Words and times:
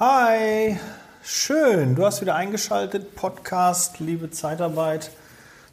Hi, 0.00 0.76
schön, 1.22 1.94
du 1.94 2.04
hast 2.04 2.20
wieder 2.20 2.34
eingeschaltet, 2.34 3.14
Podcast, 3.14 4.00
liebe 4.00 4.28
Zeitarbeit. 4.32 5.12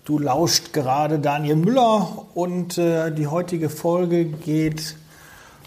Du 0.05 0.19
lauscht 0.19 0.73
gerade 0.73 1.17
Daniel 1.17 1.55
Müller 1.55 2.27
und 2.35 2.77
äh, 2.77 3.11
die 3.11 3.25
heutige 3.25 3.67
Folge 3.71 4.25
geht 4.25 4.95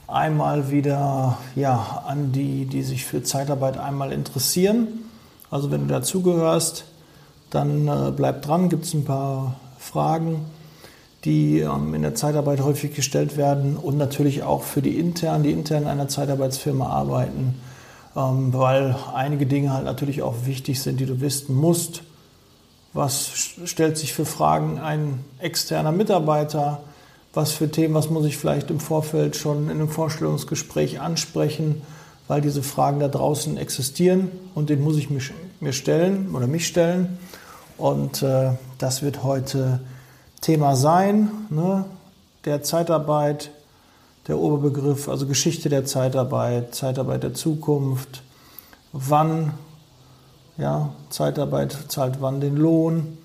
einmal 0.06 0.71
wieder 0.71 1.37
ja, 1.56 2.04
an 2.06 2.30
die, 2.30 2.67
die 2.67 2.85
sich 2.85 3.04
für 3.04 3.25
Zeitarbeit 3.25 3.77
einmal 3.77 4.12
interessieren. 4.12 4.86
Also 5.50 5.73
wenn 5.73 5.89
du 5.89 5.93
dazugehörst, 5.93 6.84
dann 7.50 7.89
äh, 7.89 8.12
bleib 8.12 8.43
dran, 8.43 8.68
gibt 8.68 8.84
es 8.84 8.95
ein 8.95 9.05
paar 9.05 9.57
Fragen, 9.80 10.45
die 11.25 11.59
ähm, 11.59 11.93
in 11.93 12.02
der 12.02 12.14
Zeitarbeit 12.14 12.61
häufig 12.61 12.95
gestellt 12.95 13.36
werden 13.36 13.77
und 13.77 13.98
natürlich 13.98 14.45
auch 14.45 14.62
für 14.62 14.80
die 14.80 14.96
internen, 14.96 15.43
die 15.43 15.50
intern 15.50 15.82
in 15.82 15.89
einer 15.89 16.07
Zeitarbeitsfirma 16.07 16.86
arbeiten 16.86 17.61
weil 18.14 18.96
einige 19.12 19.46
Dinge 19.46 19.72
halt 19.72 19.84
natürlich 19.84 20.22
auch 20.22 20.34
wichtig 20.45 20.80
sind, 20.80 21.00
die 21.00 21.06
du 21.06 21.20
wissen 21.20 21.55
musst. 21.55 22.02
Was 22.92 23.30
stellt 23.64 23.98
sich 23.98 24.14
für 24.14 24.24
Fragen 24.24 24.78
ein 24.78 25.24
externer 25.41 25.91
Mitarbeiter? 25.91 26.80
Was 27.32 27.50
für 27.50 27.69
Themen, 27.69 27.95
was 27.95 28.10
muss 28.10 28.27
ich 28.27 28.36
vielleicht 28.36 28.70
im 28.70 28.78
Vorfeld 28.78 29.34
schon 29.34 29.64
in 29.64 29.70
einem 29.72 29.88
Vorstellungsgespräch 29.88 31.00
ansprechen, 31.00 31.82
weil 32.28 32.41
diese 32.41 32.62
Fragen 32.62 33.00
da 33.00 33.08
draußen 33.08 33.56
existieren 33.56 34.30
und 34.55 34.70
den 34.70 34.80
muss 34.80 34.96
ich 34.96 35.10
mir 35.10 35.72
stellen 35.72 36.33
oder 36.34 36.46
mich 36.46 36.69
stellen. 36.69 37.19
Und 37.77 38.22
äh, 38.22 38.52
das 38.78 39.02
wird 39.02 39.24
heute 39.24 39.80
Thema 40.41 40.77
sein, 40.77 41.30
ne? 41.50 41.86
der 42.44 42.62
Zeitarbeit, 42.62 43.50
der 44.28 44.38
Oberbegriff, 44.38 45.09
also 45.09 45.27
Geschichte 45.27 45.69
der 45.69 45.84
Zeitarbeit, 45.84 46.74
Zeitarbeit 46.74 47.23
der 47.23 47.34
Zukunft, 47.34 48.23
wann 48.92 49.52
ja, 50.56 50.91
Zeitarbeit 51.10 51.77
zahlt 51.89 52.20
wann 52.20 52.41
den 52.41 52.56
Lohn 52.56 53.19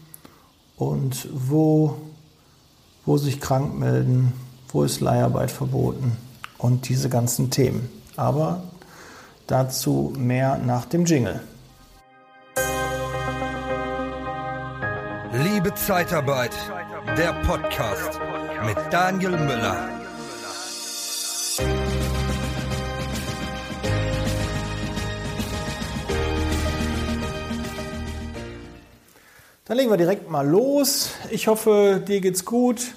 und 0.78 1.28
wo, 1.32 1.96
wo 3.06 3.18
sich 3.18 3.40
krank 3.40 3.78
melden, 3.78 4.34
wo 4.70 4.84
ist 4.84 5.02
Leiharbeit 5.02 5.52
verboten 5.52 6.18
und 6.58 6.90
diese 6.90 7.10
ganzen 7.10 7.52
Themen. 7.52 7.90
Aber 8.16 8.64
dazu 9.48 10.14
mehr 10.18 10.58
nach 10.58 10.86
dem 10.86 11.06
Jingle. 11.06 11.42
Liebe 15.32 15.74
Zeitarbeit, 15.76 16.52
der 17.18 17.34
Podcast 17.46 18.20
mit 18.66 18.78
Daniel 18.92 19.38
Müller. 19.38 19.99
Dann 29.70 29.78
legen 29.78 29.92
wir 29.92 29.98
direkt 29.98 30.32
mal 30.32 30.50
los. 30.50 31.12
Ich 31.30 31.48
hoffe, 31.48 32.04
dir 32.08 32.22
geht's 32.22 32.44
gut. 32.44 32.96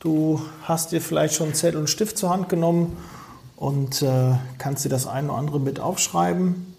Du 0.00 0.42
hast 0.64 0.90
dir 0.90 1.00
vielleicht 1.00 1.34
schon 1.34 1.54
Zettel 1.54 1.78
und 1.78 1.88
Stift 1.88 2.18
zur 2.18 2.30
Hand 2.30 2.48
genommen 2.48 2.96
und 3.54 4.02
äh, 4.02 4.32
kannst 4.58 4.84
dir 4.84 4.88
das 4.88 5.06
eine 5.06 5.28
oder 5.28 5.38
andere 5.38 5.60
mit 5.60 5.78
aufschreiben. 5.78 6.74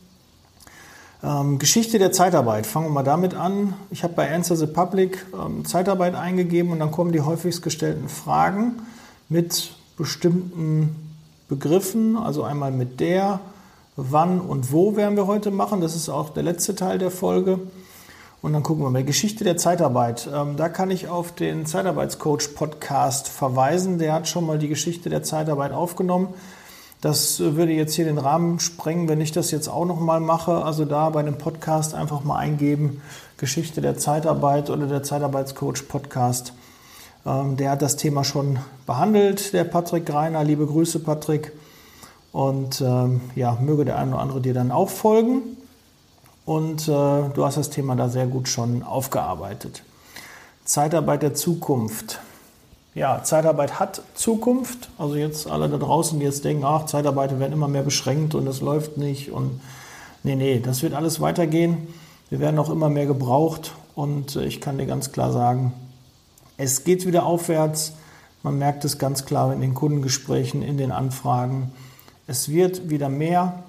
Ähm, 1.24 1.58
Geschichte 1.58 2.00
der 2.00 2.12
Zeitarbeit. 2.12 2.68
Fangen 2.68 2.88
wir 2.88 2.92
mal 2.92 3.04
damit 3.04 3.34
an. 3.34 3.76
Ich 3.92 4.04
habe 4.04 4.14
bei 4.14 4.30
Answer 4.30 4.58
the 4.58 4.68
Public 4.68 5.26
ähm, 5.34 5.64
Zeitarbeit 5.64 6.16
eingegeben 6.16 6.74
und 6.74 6.80
dann 6.80 6.92
kommen 6.92 7.14
die 7.14 7.22
häufigst 7.22 7.62
gestellten 7.62 8.10
Fragen 8.10 8.82
mit 9.30 9.72
bestimmten 9.96 10.98
Begriffen. 11.48 12.18
Also 12.18 12.44
einmal 12.44 12.72
mit 12.72 13.00
der, 13.00 13.40
wann 13.96 14.42
und 14.42 14.74
wo 14.74 14.98
werden 14.98 15.16
wir 15.16 15.28
heute 15.28 15.50
machen. 15.50 15.80
Das 15.80 15.96
ist 15.96 16.10
auch 16.10 16.32
der 16.32 16.44
letzte 16.44 16.76
Teil 16.76 16.98
der 16.98 17.10
Folge. 17.10 17.62
Und 18.44 18.52
dann 18.52 18.62
gucken 18.62 18.84
wir 18.84 18.90
mal. 18.90 19.06
Geschichte 19.06 19.46
der 19.46 19.56
Zeitarbeit. 19.56 20.30
Ähm, 20.32 20.58
da 20.58 20.68
kann 20.68 20.92
ich 20.92 21.08
auf 21.08 21.32
den 21.32 21.66
Zeitarbeitscoach-Podcast 21.66 23.30
verweisen. 23.30 24.00
Der 24.00 24.12
hat 24.12 24.28
schon 24.28 24.46
mal 24.46 24.60
die 24.60 24.68
Geschichte 24.68 25.10
der 25.10 25.24
Zeitarbeit 25.24 25.72
aufgenommen. 25.72 26.28
Das 27.00 27.40
würde 27.40 27.72
jetzt 27.72 27.94
hier 27.94 28.04
den 28.04 28.18
Rahmen 28.18 28.60
sprengen, 28.60 29.08
wenn 29.08 29.22
ich 29.22 29.32
das 29.32 29.52
jetzt 29.52 29.70
auch 29.70 29.86
noch 29.86 30.02
mal 30.02 30.20
mache. 30.20 30.66
Also 30.66 30.84
da 30.84 31.10
bei 31.10 31.24
dem 31.24 31.38
Podcast 31.38 31.94
einfach 31.96 32.26
mal 32.26 32.36
eingeben, 32.36 33.02
Geschichte 33.38 33.80
der 33.80 33.98
Zeitarbeit 33.98 34.70
oder 34.70 34.88
der 34.88 35.04
Zeitarbeitscoach-Podcast. 35.04 36.52
Ähm, 37.26 37.56
der 37.56 37.72
hat 37.72 37.82
das 37.82 37.96
Thema 37.96 38.26
schon 38.26 38.60
behandelt, 38.86 39.54
der 39.54 39.64
Patrick 39.64 40.06
Greiner. 40.06 40.44
Liebe 40.44 40.68
Grüße, 40.68 41.00
Patrick. 41.00 41.54
Und 42.34 42.82
ähm, 42.82 43.22
ja, 43.36 43.58
möge 43.62 43.86
der 43.86 43.98
eine 44.00 44.12
oder 44.12 44.22
andere 44.22 44.42
dir 44.42 44.54
dann 44.54 44.74
auch 44.74 44.90
folgen 44.90 45.44
und 46.46 46.88
äh, 46.88 46.92
du 46.92 47.46
hast 47.46 47.58
das 47.58 47.70
Thema 47.70 47.96
da 47.96 48.10
sehr 48.10 48.28
gut 48.28 48.48
schon 48.48 48.84
aufgearbeitet. 48.84 49.84
Zeitarbeit 50.66 51.24
der 51.24 51.34
Zukunft. 51.34 52.20
Ja, 52.96 53.24
Zeitarbeit 53.24 53.80
hat 53.80 54.02
Zukunft. 54.14 54.90
Also 54.98 55.16
jetzt 55.16 55.48
alle 55.48 55.68
da 55.68 55.78
draußen, 55.78 56.20
die 56.20 56.26
jetzt 56.26 56.46
denken, 56.46 56.64
ach, 56.66 56.86
Zeitarbeiter 56.86 57.40
werden 57.40 57.54
immer 57.54 57.68
mehr 57.68 57.84
beschränkt 57.84 58.36
und 58.36 58.48
es 58.48 58.62
läuft 58.62 58.98
nicht 58.98 59.32
und 59.32 59.62
nee, 60.24 60.36
nee, 60.36 60.60
das 60.60 60.84
wird 60.84 60.94
alles 60.94 61.20
weitergehen. 61.20 61.88
Wir 62.30 62.40
werden 62.40 62.60
auch 62.60 62.70
immer 62.70 62.90
mehr 62.90 63.06
gebraucht 63.06 63.74
und 63.96 64.36
äh, 64.36 64.46
ich 64.46 64.62
kann 64.62 64.78
dir 64.78 64.86
ganz 64.86 65.12
klar 65.12 65.32
sagen, 65.32 65.74
es 66.58 66.84
geht 66.84 67.06
wieder 67.06 67.26
aufwärts. 67.26 67.94
Man 68.44 68.58
merkt 68.58 68.86
es 68.86 68.98
ganz 68.98 69.26
klar 69.26 69.54
in 69.54 69.62
den 69.62 69.74
Kundengesprächen, 69.74 70.62
in 70.62 70.78
den 70.78 70.92
Anfragen. 70.92 71.72
Es 72.28 72.50
wird 72.50 72.90
wieder 72.90 73.10
mehr 73.10 73.64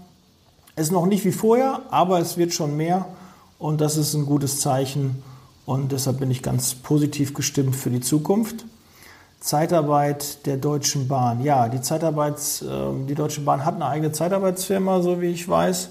es 0.77 0.87
ist 0.87 0.93
noch 0.93 1.07
nicht 1.07 1.25
wie 1.25 1.33
vorher, 1.33 1.83
aber 1.91 2.19
es 2.19 2.37
wird 2.37 2.53
schon 2.53 2.77
mehr 2.77 3.07
und 3.59 3.81
das 3.81 3.97
ist 3.97 4.15
ein 4.15 4.27
gutes 4.27 4.61
Zeichen 4.61 5.23
und 5.67 5.93
deshalb 5.93 6.19
bin 6.19 6.31
ich 6.31 6.43
ganz 6.43 6.75
positiv 6.75 7.35
gestimmt 7.35 7.77
für 7.77 7.91
die 7.91 8.01
Zukunft. 8.01 8.65
Zeitarbeit 9.41 10.47
der 10.47 10.57
Deutschen 10.57 11.07
Bahn. 11.07 11.43
Ja, 11.43 11.69
die 11.69 11.83
Zeitarbeits, 11.83 12.65
ähm, 12.69 13.07
die 13.07 13.15
Deutsche 13.15 13.43
Bahn 13.43 13.65
hat 13.65 13.75
eine 13.75 13.87
eigene 13.87 14.11
Zeitarbeitsfirma, 14.11 15.03
so 15.03 15.21
wie 15.21 15.27
ich 15.27 15.47
weiß. 15.47 15.91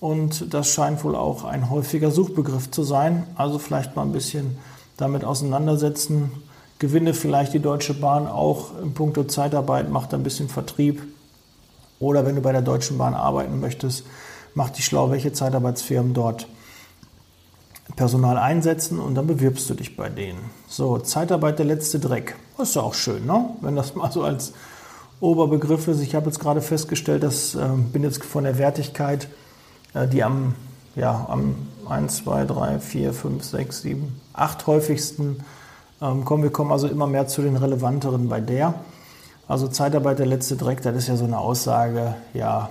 Und 0.00 0.52
das 0.52 0.68
scheint 0.68 1.02
wohl 1.04 1.14
auch 1.14 1.44
ein 1.44 1.70
häufiger 1.70 2.10
Suchbegriff 2.10 2.70
zu 2.70 2.82
sein. 2.82 3.28
Also 3.36 3.60
vielleicht 3.60 3.94
mal 3.94 4.02
ein 4.02 4.12
bisschen 4.12 4.58
damit 4.96 5.24
auseinandersetzen. 5.24 6.32
Gewinne 6.80 7.14
vielleicht 7.14 7.54
die 7.54 7.60
Deutsche 7.60 7.94
Bahn 7.94 8.26
auch 8.26 8.78
in 8.82 8.92
puncto 8.92 9.24
Zeitarbeit, 9.24 9.88
macht 9.88 10.12
ein 10.12 10.24
bisschen 10.24 10.48
Vertrieb. 10.48 11.00
Oder 12.04 12.26
wenn 12.26 12.34
du 12.34 12.42
bei 12.42 12.52
der 12.52 12.60
Deutschen 12.60 12.98
Bahn 12.98 13.14
arbeiten 13.14 13.60
möchtest, 13.60 14.04
mach 14.54 14.68
dich 14.68 14.84
schlau, 14.84 15.10
welche 15.10 15.32
Zeitarbeitsfirmen 15.32 16.12
dort 16.12 16.46
Personal 17.96 18.36
einsetzen 18.36 18.98
und 18.98 19.14
dann 19.14 19.26
bewirbst 19.26 19.70
du 19.70 19.74
dich 19.74 19.96
bei 19.96 20.10
denen. 20.10 20.50
So, 20.68 20.98
Zeitarbeit 20.98 21.58
der 21.58 21.66
letzte 21.66 21.98
Dreck. 21.98 22.36
Ist 22.58 22.76
ja 22.76 22.82
auch 22.82 22.92
schön, 22.92 23.24
ne? 23.24 23.50
wenn 23.62 23.74
das 23.74 23.94
mal 23.94 24.12
so 24.12 24.22
als 24.22 24.52
Oberbegriff 25.20 25.88
ist. 25.88 26.00
Ich 26.00 26.14
habe 26.14 26.26
jetzt 26.26 26.40
gerade 26.40 26.60
festgestellt, 26.60 27.22
dass 27.22 27.54
äh, 27.54 27.68
bin 27.92 28.02
jetzt 28.02 28.22
von 28.22 28.44
der 28.44 28.58
Wertigkeit, 28.58 29.28
äh, 29.94 30.06
die 30.06 30.22
am, 30.22 30.54
ja, 30.96 31.26
am 31.30 31.54
1, 31.88 32.16
2, 32.24 32.44
3, 32.44 32.78
4, 32.80 33.14
5, 33.14 33.44
6, 33.44 33.82
7, 33.82 34.20
8 34.34 34.66
häufigsten 34.66 35.38
ähm, 36.02 36.26
kommen. 36.26 36.42
Wir 36.42 36.50
kommen 36.50 36.70
also 36.70 36.86
immer 36.86 37.06
mehr 37.06 37.28
zu 37.28 37.40
den 37.40 37.56
relevanteren 37.56 38.28
bei 38.28 38.40
der. 38.40 38.74
Also 39.46 39.68
Zeitarbeit 39.68 40.18
der 40.18 40.26
letzte 40.26 40.56
Dreck, 40.56 40.82
das 40.82 40.96
ist 40.96 41.08
ja 41.08 41.16
so 41.16 41.24
eine 41.24 41.38
Aussage, 41.38 42.14
ja, 42.32 42.70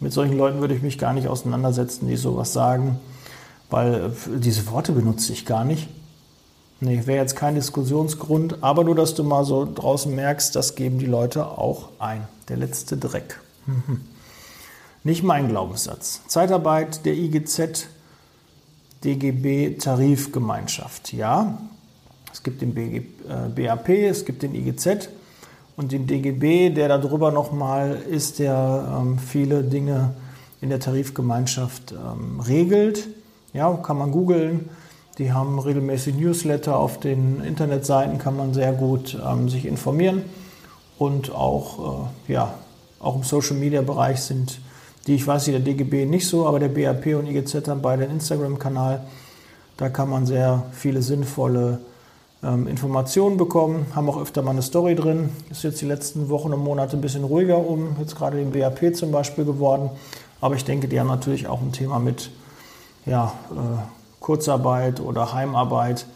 mit 0.00 0.12
solchen 0.12 0.36
Leuten 0.36 0.60
würde 0.60 0.74
ich 0.74 0.82
mich 0.82 0.98
gar 0.98 1.12
nicht 1.12 1.28
auseinandersetzen, 1.28 2.08
die 2.08 2.16
sowas 2.16 2.52
sagen, 2.52 2.98
weil 3.70 3.94
äh, 3.94 4.38
diese 4.38 4.70
Worte 4.70 4.92
benutze 4.92 5.32
ich 5.32 5.46
gar 5.46 5.64
nicht. 5.64 5.88
Nee, 6.80 7.06
wäre 7.06 7.20
jetzt 7.20 7.36
kein 7.36 7.54
Diskussionsgrund, 7.54 8.62
aber 8.62 8.82
nur, 8.82 8.96
dass 8.96 9.14
du 9.14 9.22
mal 9.22 9.44
so 9.44 9.68
draußen 9.72 10.12
merkst, 10.12 10.56
das 10.56 10.74
geben 10.74 10.98
die 10.98 11.06
Leute 11.06 11.46
auch 11.46 11.90
ein. 12.00 12.26
Der 12.48 12.56
letzte 12.56 12.96
Dreck. 12.96 13.38
Mhm. 13.66 14.00
Nicht 15.04 15.22
mein 15.22 15.48
Glaubenssatz. 15.48 16.22
Zeitarbeit 16.26 17.04
der 17.04 17.14
IGZ 17.14 17.86
DGB 19.04 19.78
Tarifgemeinschaft. 19.78 21.12
Ja, 21.12 21.58
es 22.32 22.42
gibt 22.42 22.62
den 22.62 22.74
BG, 22.74 22.98
äh, 23.28 23.48
BAP, 23.54 23.88
es 23.88 24.24
gibt 24.24 24.42
den 24.42 24.54
IGZ 24.54 25.08
und 25.76 25.92
den 25.92 26.06
DGB, 26.06 26.70
der 26.70 26.88
darüber 26.88 27.30
nochmal 27.30 27.96
ist, 28.10 28.38
der 28.38 28.98
ähm, 29.00 29.18
viele 29.18 29.62
Dinge 29.62 30.14
in 30.60 30.68
der 30.68 30.80
Tarifgemeinschaft 30.80 31.92
ähm, 31.92 32.40
regelt. 32.40 33.08
Ja, 33.52 33.72
kann 33.74 33.98
man 33.98 34.12
googeln. 34.12 34.68
Die 35.18 35.32
haben 35.32 35.58
regelmäßig 35.58 36.14
Newsletter 36.14 36.78
auf 36.78 37.00
den 37.00 37.42
Internetseiten, 37.42 38.18
kann 38.18 38.36
man 38.36 38.54
sehr 38.54 38.72
gut 38.72 39.18
ähm, 39.26 39.48
sich 39.48 39.66
informieren. 39.66 40.24
Und 40.98 41.34
auch, 41.34 42.08
äh, 42.28 42.32
ja, 42.32 42.54
auch 43.00 43.16
im 43.16 43.22
Social 43.22 43.56
Media 43.56 43.82
Bereich 43.82 44.20
sind 44.20 44.60
die, 45.06 45.16
ich 45.16 45.26
weiß 45.26 45.46
nicht, 45.48 45.56
der 45.56 45.64
DGB 45.64 46.06
nicht 46.06 46.28
so, 46.28 46.46
aber 46.46 46.60
der 46.60 46.68
BAP 46.68 47.06
und 47.16 47.26
IGZ 47.26 47.66
haben 47.66 47.82
beide 47.82 48.04
einen 48.04 48.14
Instagram-Kanal. 48.14 49.04
Da 49.76 49.88
kann 49.88 50.08
man 50.08 50.26
sehr 50.26 50.64
viele 50.72 51.02
sinnvolle 51.02 51.80
ähm, 52.42 52.66
Informationen 52.66 53.36
bekommen, 53.36 53.86
haben 53.94 54.08
auch 54.08 54.20
öfter 54.20 54.42
mal 54.42 54.50
eine 54.50 54.62
Story 54.62 54.94
drin. 54.94 55.30
Ist 55.50 55.62
jetzt 55.62 55.80
die 55.80 55.86
letzten 55.86 56.28
Wochen 56.28 56.52
und 56.52 56.60
Monate 56.60 56.96
ein 56.96 57.00
bisschen 57.00 57.24
ruhiger 57.24 57.58
um, 57.58 57.96
jetzt 58.00 58.16
gerade 58.16 58.36
den 58.36 58.50
BAP 58.50 58.94
zum 58.96 59.12
Beispiel 59.12 59.44
geworden. 59.44 59.90
Aber 60.40 60.56
ich 60.56 60.64
denke, 60.64 60.88
die 60.88 60.98
haben 60.98 61.06
natürlich 61.06 61.46
auch 61.46 61.60
ein 61.60 61.72
Thema 61.72 61.98
mit 62.00 62.30
ja, 63.06 63.32
äh, 63.52 63.82
Kurzarbeit 64.20 65.00
oder 65.00 65.32
Heimarbeit. 65.32 66.06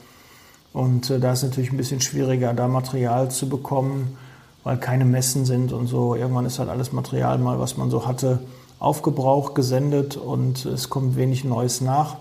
Und 0.72 1.10
äh, 1.10 1.20
da 1.20 1.32
ist 1.32 1.44
natürlich 1.44 1.70
ein 1.70 1.76
bisschen 1.76 2.00
schwieriger, 2.00 2.52
da 2.52 2.66
Material 2.66 3.30
zu 3.30 3.48
bekommen, 3.48 4.18
weil 4.64 4.78
keine 4.78 5.04
Messen 5.04 5.44
sind 5.44 5.72
und 5.72 5.86
so. 5.86 6.16
Irgendwann 6.16 6.44
ist 6.44 6.58
halt 6.58 6.68
alles 6.68 6.92
Material 6.92 7.38
mal, 7.38 7.60
was 7.60 7.76
man 7.76 7.88
so 7.88 8.06
hatte, 8.06 8.40
aufgebraucht, 8.80 9.54
gesendet 9.54 10.16
und 10.16 10.66
es 10.66 10.90
kommt 10.90 11.16
wenig 11.16 11.44
Neues 11.44 11.80
nach. 11.80 12.16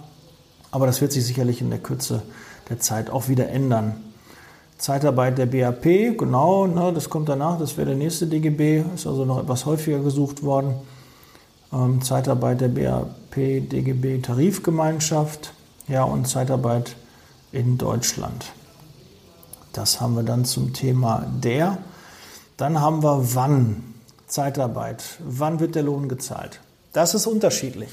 Aber 0.72 0.86
das 0.86 1.02
wird 1.02 1.12
sich 1.12 1.25
sicherlich 1.25 1.60
in 1.62 1.69
der 1.69 1.80
Kürze 1.80 2.22
der 2.69 2.79
Zeit 2.79 3.09
auch 3.09 3.27
wieder 3.27 3.50
ändern. 3.50 3.95
Zeitarbeit 4.77 5.38
der 5.38 5.45
BAP, 5.45 6.17
genau, 6.17 6.67
ne, 6.67 6.91
das 6.94 7.09
kommt 7.09 7.29
danach, 7.29 7.57
das 7.57 7.77
wäre 7.77 7.88
der 7.88 7.95
nächste 7.95 8.27
DGB, 8.27 8.83
ist 8.94 9.07
also 9.07 9.23
noch 9.23 9.41
etwas 9.41 9.65
häufiger 9.65 10.00
gesucht 10.00 10.44
worden. 10.44 10.75
Ähm, 11.71 12.01
Zeitarbeit 12.01 12.62
der 12.62 12.67
BAP 12.67 13.35
DGB 13.35 14.21
Tarifgemeinschaft, 14.21 15.53
ja, 15.88 16.03
und 16.03 16.27
Zeitarbeit 16.27 16.95
in 17.51 17.77
Deutschland. 17.77 18.45
Das 19.71 20.01
haben 20.01 20.15
wir 20.15 20.23
dann 20.23 20.45
zum 20.45 20.73
Thema 20.73 21.25
der. 21.44 21.77
Dann 22.57 22.79
haben 22.79 23.03
wir 23.03 23.35
wann 23.35 23.83
Zeitarbeit. 24.27 25.03
Wann 25.19 25.59
wird 25.59 25.75
der 25.75 25.83
Lohn 25.83 26.09
gezahlt? 26.09 26.59
Das 26.94 27.13
ist 27.13 27.27
unterschiedlich. 27.27 27.89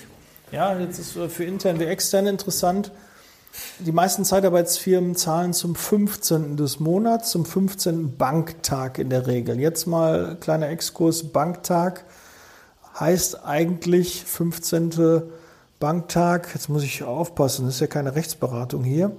Ja, 0.52 0.78
jetzt 0.78 0.98
ist 0.98 1.12
für 1.12 1.44
intern 1.44 1.80
wie 1.80 1.84
extern 1.84 2.26
interessant. 2.26 2.92
Die 3.80 3.92
meisten 3.92 4.24
Zeitarbeitsfirmen 4.24 5.14
zahlen 5.14 5.52
zum 5.52 5.74
15. 5.74 6.56
des 6.56 6.80
Monats, 6.80 7.30
zum 7.30 7.44
15. 7.44 8.16
Banktag 8.16 8.98
in 8.98 9.10
der 9.10 9.26
Regel. 9.26 9.60
Jetzt 9.60 9.86
mal 9.86 10.36
kleiner 10.40 10.68
Exkurs, 10.70 11.24
Banktag 11.24 12.04
heißt 12.98 13.44
eigentlich 13.44 14.24
15. 14.24 15.22
Banktag. 15.80 16.50
Jetzt 16.54 16.68
muss 16.68 16.82
ich 16.82 17.02
aufpassen, 17.02 17.66
das 17.66 17.74
ist 17.74 17.80
ja 17.80 17.86
keine 17.88 18.14
Rechtsberatung 18.14 18.84
hier. 18.84 19.12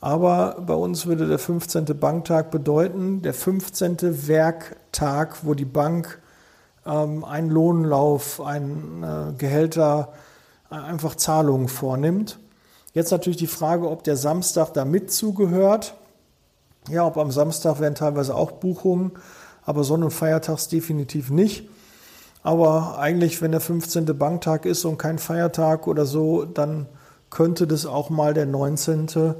Aber 0.00 0.62
bei 0.64 0.74
uns 0.74 1.06
würde 1.06 1.26
der 1.26 1.38
15. 1.38 1.84
Banktag 1.98 2.50
bedeuten, 2.50 3.22
der 3.22 3.34
15. 3.34 4.28
Werktag, 4.28 5.38
wo 5.42 5.54
die 5.54 5.64
Bank 5.64 6.20
ähm, 6.86 7.24
einen 7.24 7.50
Lohnlauf, 7.50 8.40
ein 8.40 9.02
äh, 9.02 9.32
Gehälter, 9.36 10.12
äh, 10.70 10.76
einfach 10.76 11.16
Zahlungen 11.16 11.68
vornimmt. 11.68 12.38
Jetzt 12.96 13.10
natürlich 13.10 13.36
die 13.36 13.46
Frage, 13.46 13.90
ob 13.90 14.04
der 14.04 14.16
Samstag 14.16 14.72
da 14.72 14.86
mit 14.86 15.12
zugehört. 15.12 15.92
Ja, 16.88 17.06
ob 17.06 17.18
am 17.18 17.30
Samstag 17.30 17.78
werden 17.78 17.94
teilweise 17.94 18.34
auch 18.34 18.52
Buchungen, 18.52 19.12
aber 19.66 19.84
Sonn- 19.84 20.02
und 20.02 20.12
Feiertags 20.12 20.68
definitiv 20.68 21.28
nicht. 21.28 21.68
Aber 22.42 22.96
eigentlich, 22.98 23.42
wenn 23.42 23.50
der 23.50 23.60
15. 23.60 24.06
Banktag 24.16 24.64
ist 24.64 24.86
und 24.86 24.96
kein 24.96 25.18
Feiertag 25.18 25.86
oder 25.88 26.06
so, 26.06 26.46
dann 26.46 26.86
könnte 27.28 27.66
das 27.66 27.84
auch 27.84 28.08
mal 28.08 28.32
der 28.32 28.46
19. 28.46 29.34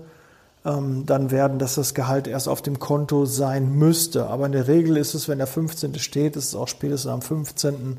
Ähm, 0.67 1.07
dann 1.07 1.31
werden, 1.31 1.59
dass 1.59 1.77
das 1.77 1.95
Gehalt 1.95 2.27
erst 2.27 2.49
auf 2.49 2.61
dem 2.61 2.79
Konto 2.79 3.25
sein 3.25 3.73
müsste. 3.73 4.27
Aber 4.27 4.45
in 4.45 4.53
der 4.53 4.69
Regel 4.69 4.99
ist 4.99 5.15
es, 5.15 5.29
wenn 5.29 5.39
der 5.39 5.47
15. 5.47 5.99
steht, 5.99 6.37
ist 6.37 6.49
es 6.49 6.55
auch 6.55 6.69
spätestens 6.69 7.11
am 7.11 7.23
15. 7.23 7.97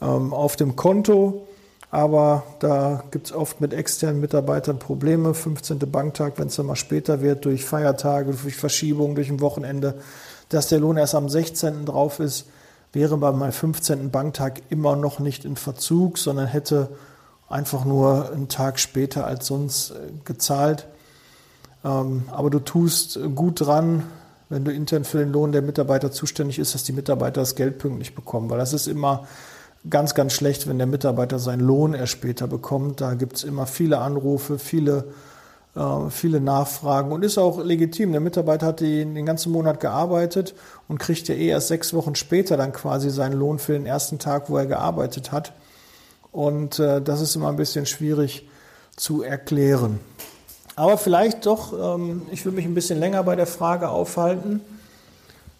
Ähm, 0.00 0.32
auf 0.32 0.56
dem 0.56 0.74
Konto. 0.74 1.45
Aber 1.90 2.42
da 2.58 3.04
gibt 3.10 3.26
es 3.26 3.32
oft 3.32 3.60
mit 3.60 3.72
externen 3.72 4.20
Mitarbeitern 4.20 4.78
Probleme. 4.78 5.34
15. 5.34 5.78
Banktag, 5.90 6.34
wenn 6.36 6.48
es 6.48 6.56
dann 6.56 6.66
mal 6.66 6.76
später 6.76 7.20
wird, 7.20 7.44
durch 7.44 7.64
Feiertage, 7.64 8.32
durch 8.32 8.56
Verschiebungen, 8.56 9.14
durch 9.14 9.30
ein 9.30 9.40
Wochenende, 9.40 9.94
dass 10.48 10.68
der 10.68 10.80
Lohn 10.80 10.96
erst 10.96 11.14
am 11.14 11.28
16. 11.28 11.86
drauf 11.86 12.20
ist, 12.20 12.46
wäre 12.92 13.16
bei 13.16 13.30
meinem 13.32 13.52
15. 13.52 14.10
Banktag 14.10 14.62
immer 14.68 14.96
noch 14.96 15.18
nicht 15.20 15.44
in 15.44 15.56
Verzug, 15.56 16.18
sondern 16.18 16.46
hätte 16.46 16.90
einfach 17.48 17.84
nur 17.84 18.32
einen 18.32 18.48
Tag 18.48 18.78
später 18.78 19.26
als 19.26 19.46
sonst 19.46 19.90
äh, 19.90 19.94
gezahlt. 20.24 20.86
Ähm, 21.84 22.24
aber 22.32 22.50
du 22.50 22.58
tust 22.58 23.18
gut 23.34 23.60
dran, 23.60 24.02
wenn 24.48 24.64
du 24.64 24.72
intern 24.72 25.04
für 25.04 25.18
den 25.18 25.32
Lohn 25.32 25.52
der 25.52 25.62
Mitarbeiter 25.62 26.10
zuständig 26.10 26.58
ist, 26.58 26.74
dass 26.74 26.84
die 26.84 26.92
Mitarbeiter 26.92 27.40
das 27.40 27.54
Geld 27.54 27.78
pünktlich 27.78 28.14
bekommen, 28.14 28.48
weil 28.50 28.58
das 28.58 28.72
ist 28.72 28.86
immer 28.86 29.26
ganz, 29.90 30.14
ganz 30.14 30.32
schlecht, 30.32 30.68
wenn 30.68 30.78
der 30.78 30.86
Mitarbeiter 30.86 31.38
seinen 31.38 31.60
Lohn 31.60 31.94
erst 31.94 32.12
später 32.12 32.46
bekommt. 32.46 33.00
Da 33.00 33.14
gibt 33.14 33.36
es 33.36 33.44
immer 33.44 33.66
viele 33.66 33.98
Anrufe, 33.98 34.58
viele, 34.58 35.04
äh, 35.74 36.10
viele 36.10 36.40
Nachfragen 36.40 37.12
und 37.12 37.24
ist 37.24 37.38
auch 37.38 37.62
legitim. 37.62 38.12
Der 38.12 38.20
Mitarbeiter 38.20 38.66
hat 38.66 38.80
den, 38.80 39.14
den 39.14 39.26
ganzen 39.26 39.52
Monat 39.52 39.80
gearbeitet 39.80 40.54
und 40.88 40.98
kriegt 40.98 41.28
ja 41.28 41.34
eh 41.34 41.48
erst 41.48 41.68
sechs 41.68 41.94
Wochen 41.94 42.14
später 42.14 42.56
dann 42.56 42.72
quasi 42.72 43.10
seinen 43.10 43.38
Lohn 43.38 43.58
für 43.58 43.72
den 43.72 43.86
ersten 43.86 44.18
Tag, 44.18 44.50
wo 44.50 44.56
er 44.56 44.66
gearbeitet 44.66 45.32
hat. 45.32 45.52
Und 46.32 46.78
äh, 46.78 47.00
das 47.00 47.20
ist 47.20 47.34
immer 47.36 47.48
ein 47.48 47.56
bisschen 47.56 47.86
schwierig 47.86 48.48
zu 48.96 49.22
erklären. 49.22 50.00
Aber 50.74 50.98
vielleicht 50.98 51.46
doch, 51.46 51.96
ähm, 51.96 52.22
ich 52.30 52.44
will 52.44 52.52
mich 52.52 52.66
ein 52.66 52.74
bisschen 52.74 52.98
länger 52.98 53.22
bei 53.22 53.36
der 53.36 53.46
Frage 53.46 53.88
aufhalten 53.88 54.60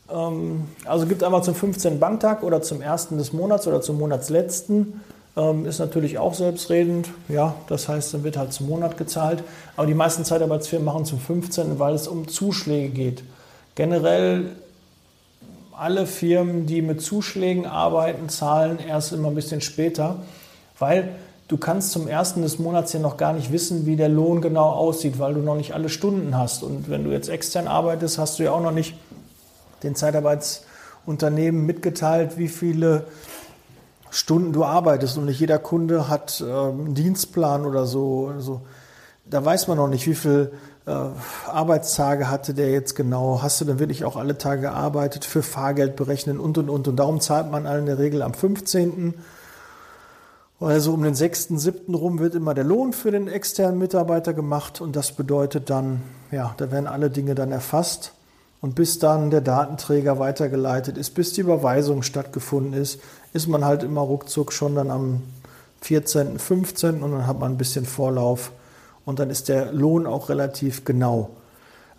also 0.08 1.06
gibt 1.06 1.22
einmal 1.24 1.42
zum 1.42 1.54
15. 1.54 1.98
Banktag 1.98 2.42
oder 2.42 2.62
zum 2.62 2.80
1. 2.80 3.08
des 3.10 3.32
Monats 3.32 3.66
oder 3.66 3.80
zum 3.80 3.98
Monatsletzten. 3.98 5.00
Ähm, 5.36 5.66
ist 5.66 5.80
natürlich 5.80 6.18
auch 6.18 6.34
selbstredend. 6.34 7.08
Ja, 7.28 7.54
das 7.68 7.88
heißt, 7.88 8.14
dann 8.14 8.24
wird 8.24 8.36
halt 8.36 8.52
zum 8.52 8.68
Monat 8.68 8.96
gezahlt. 8.96 9.42
Aber 9.76 9.86
die 9.86 9.94
meisten 9.94 10.24
Zeitarbeitsfirmen 10.24 10.84
machen 10.84 11.04
zum 11.04 11.18
15., 11.18 11.78
weil 11.78 11.94
es 11.94 12.08
um 12.08 12.28
Zuschläge 12.28 12.88
geht. 12.88 13.24
Generell 13.74 14.50
alle 15.76 16.06
Firmen, 16.06 16.66
die 16.66 16.80
mit 16.80 17.02
Zuschlägen 17.02 17.66
arbeiten, 17.66 18.28
zahlen 18.28 18.78
erst 18.78 19.12
immer 19.12 19.28
ein 19.28 19.34
bisschen 19.34 19.60
später, 19.60 20.16
weil 20.78 21.10
du 21.48 21.58
kannst 21.58 21.92
zum 21.92 22.08
ersten 22.08 22.40
des 22.40 22.58
Monats 22.58 22.94
ja 22.94 23.00
noch 23.00 23.18
gar 23.18 23.34
nicht 23.34 23.52
wissen, 23.52 23.84
wie 23.84 23.96
der 23.96 24.08
Lohn 24.08 24.40
genau 24.40 24.70
aussieht, 24.70 25.18
weil 25.18 25.34
du 25.34 25.40
noch 25.40 25.56
nicht 25.56 25.74
alle 25.74 25.90
Stunden 25.90 26.36
hast. 26.36 26.62
Und 26.62 26.88
wenn 26.88 27.04
du 27.04 27.10
jetzt 27.10 27.28
extern 27.28 27.68
arbeitest, 27.68 28.16
hast 28.16 28.38
du 28.38 28.44
ja 28.44 28.52
auch 28.52 28.62
noch 28.62 28.72
nicht 28.72 28.94
den 29.86 29.94
Zeitarbeitsunternehmen 29.94 31.64
mitgeteilt, 31.64 32.38
wie 32.38 32.48
viele 32.48 33.06
Stunden 34.10 34.52
du 34.52 34.64
arbeitest. 34.64 35.18
Und 35.18 35.26
nicht 35.26 35.40
jeder 35.40 35.58
Kunde 35.58 36.08
hat 36.08 36.42
ähm, 36.46 36.86
einen 36.86 36.94
Dienstplan 36.94 37.64
oder 37.64 37.86
so. 37.86 38.30
Also, 38.34 38.60
da 39.24 39.44
weiß 39.44 39.68
man 39.68 39.78
noch 39.78 39.88
nicht, 39.88 40.06
wie 40.06 40.14
viele 40.14 40.52
äh, 40.86 40.90
Arbeitstage 41.46 42.30
hatte 42.30 42.54
der 42.54 42.70
jetzt 42.70 42.94
genau. 42.94 43.40
Hast 43.42 43.60
du 43.60 43.64
dann 43.64 43.78
wirklich 43.78 44.04
auch 44.04 44.16
alle 44.16 44.38
Tage 44.38 44.62
gearbeitet, 44.62 45.24
für 45.24 45.42
Fahrgeld 45.42 45.96
berechnen 45.96 46.38
und 46.38 46.58
und 46.58 46.68
und. 46.70 46.88
Und 46.88 46.96
darum 46.96 47.20
zahlt 47.20 47.50
man 47.50 47.66
in 47.66 47.86
der 47.86 47.98
Regel 47.98 48.22
am 48.22 48.34
15. 48.34 49.14
Also 50.58 50.94
um 50.94 51.02
den 51.02 51.14
6., 51.14 51.48
7. 51.48 51.94
rum 51.94 52.18
wird 52.18 52.34
immer 52.34 52.54
der 52.54 52.64
Lohn 52.64 52.94
für 52.94 53.10
den 53.10 53.28
externen 53.28 53.78
Mitarbeiter 53.78 54.32
gemacht 54.32 54.80
und 54.80 54.96
das 54.96 55.12
bedeutet 55.12 55.68
dann, 55.68 56.02
ja, 56.30 56.54
da 56.56 56.70
werden 56.70 56.86
alle 56.86 57.10
Dinge 57.10 57.34
dann 57.34 57.52
erfasst. 57.52 58.12
Und 58.66 58.74
bis 58.74 58.98
dann 58.98 59.30
der 59.30 59.42
Datenträger 59.42 60.18
weitergeleitet 60.18 60.98
ist, 60.98 61.14
bis 61.14 61.32
die 61.32 61.42
Überweisung 61.42 62.02
stattgefunden 62.02 62.72
ist, 62.72 62.98
ist 63.32 63.46
man 63.46 63.64
halt 63.64 63.84
immer 63.84 64.00
ruckzuck 64.00 64.52
schon 64.52 64.74
dann 64.74 64.90
am 64.90 65.22
14., 65.82 66.40
15. 66.40 67.00
und 67.04 67.12
dann 67.12 67.28
hat 67.28 67.38
man 67.38 67.52
ein 67.52 67.58
bisschen 67.58 67.86
Vorlauf 67.86 68.50
und 69.04 69.20
dann 69.20 69.30
ist 69.30 69.48
der 69.48 69.70
Lohn 69.70 70.04
auch 70.04 70.30
relativ 70.30 70.84
genau. 70.84 71.30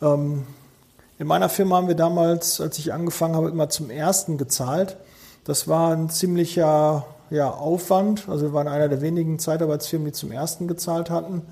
Ähm, 0.02 0.46
in 1.18 1.28
meiner 1.28 1.48
Firma 1.48 1.78
haben 1.78 1.88
wir 1.88 1.96
damals, 1.96 2.60
als 2.60 2.78
ich 2.80 2.92
angefangen 2.92 3.38
habe, 3.38 3.48
immer 3.48 3.70
zum 3.70 3.90
ersten 3.90 4.38
gezahlt. 4.38 4.98
Das 5.46 5.70
war 5.70 5.96
ein 5.96 6.10
ziemlicher 6.10 7.06
ja, 7.30 7.50
Aufwand. 7.50 8.28
Also 8.28 8.48
wir 8.48 8.54
waren 8.54 8.68
einer 8.68 8.90
der 8.90 9.00
wenigen 9.00 9.40
Zeitarbeitsfirmen, 9.40 10.08
die 10.08 10.12
zum 10.12 10.34
ersten 10.34 10.68
gezahlt 10.68 11.10
hatten. 11.10 11.44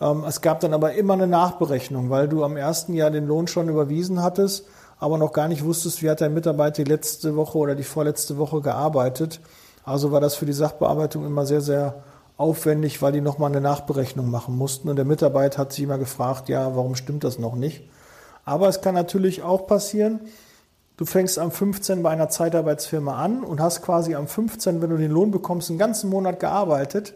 Ähm, 0.00 0.24
es 0.26 0.40
gab 0.40 0.60
dann 0.60 0.74
aber 0.74 0.92
immer 0.94 1.14
eine 1.14 1.26
Nachberechnung, 1.26 2.10
weil 2.10 2.28
du 2.28 2.44
am 2.44 2.56
ersten 2.56 2.94
Jahr 2.94 3.10
den 3.10 3.26
Lohn 3.26 3.46
schon 3.46 3.68
überwiesen 3.68 4.22
hattest, 4.22 4.66
aber 4.98 5.18
noch 5.18 5.32
gar 5.32 5.48
nicht 5.48 5.64
wusstest, 5.64 6.02
wie 6.02 6.10
hat 6.10 6.20
dein 6.20 6.34
Mitarbeiter 6.34 6.82
die 6.82 6.90
letzte 6.90 7.36
Woche 7.36 7.58
oder 7.58 7.74
die 7.74 7.84
vorletzte 7.84 8.38
Woche 8.38 8.60
gearbeitet. 8.60 9.40
Also 9.84 10.10
war 10.10 10.20
das 10.20 10.34
für 10.34 10.46
die 10.46 10.52
Sachbearbeitung 10.52 11.24
immer 11.24 11.46
sehr, 11.46 11.60
sehr 11.60 12.02
aufwendig, 12.36 13.00
weil 13.02 13.12
die 13.12 13.20
nochmal 13.20 13.50
eine 13.50 13.60
Nachberechnung 13.60 14.30
machen 14.30 14.56
mussten. 14.56 14.88
Und 14.88 14.96
der 14.96 15.04
Mitarbeiter 15.04 15.58
hat 15.58 15.72
sich 15.72 15.84
immer 15.84 15.98
gefragt, 15.98 16.48
ja, 16.48 16.74
warum 16.76 16.94
stimmt 16.94 17.24
das 17.24 17.38
noch 17.38 17.54
nicht? 17.54 17.88
Aber 18.44 18.68
es 18.68 18.80
kann 18.80 18.94
natürlich 18.94 19.42
auch 19.42 19.66
passieren, 19.66 20.20
du 20.96 21.04
fängst 21.04 21.38
am 21.38 21.50
15 21.50 22.02
bei 22.02 22.10
einer 22.10 22.28
Zeitarbeitsfirma 22.28 23.16
an 23.16 23.42
und 23.42 23.60
hast 23.60 23.82
quasi 23.82 24.14
am 24.14 24.28
15, 24.28 24.82
wenn 24.82 24.90
du 24.90 24.96
den 24.96 25.10
Lohn 25.10 25.30
bekommst, 25.30 25.70
einen 25.70 25.78
ganzen 25.78 26.10
Monat 26.10 26.40
gearbeitet 26.40 27.14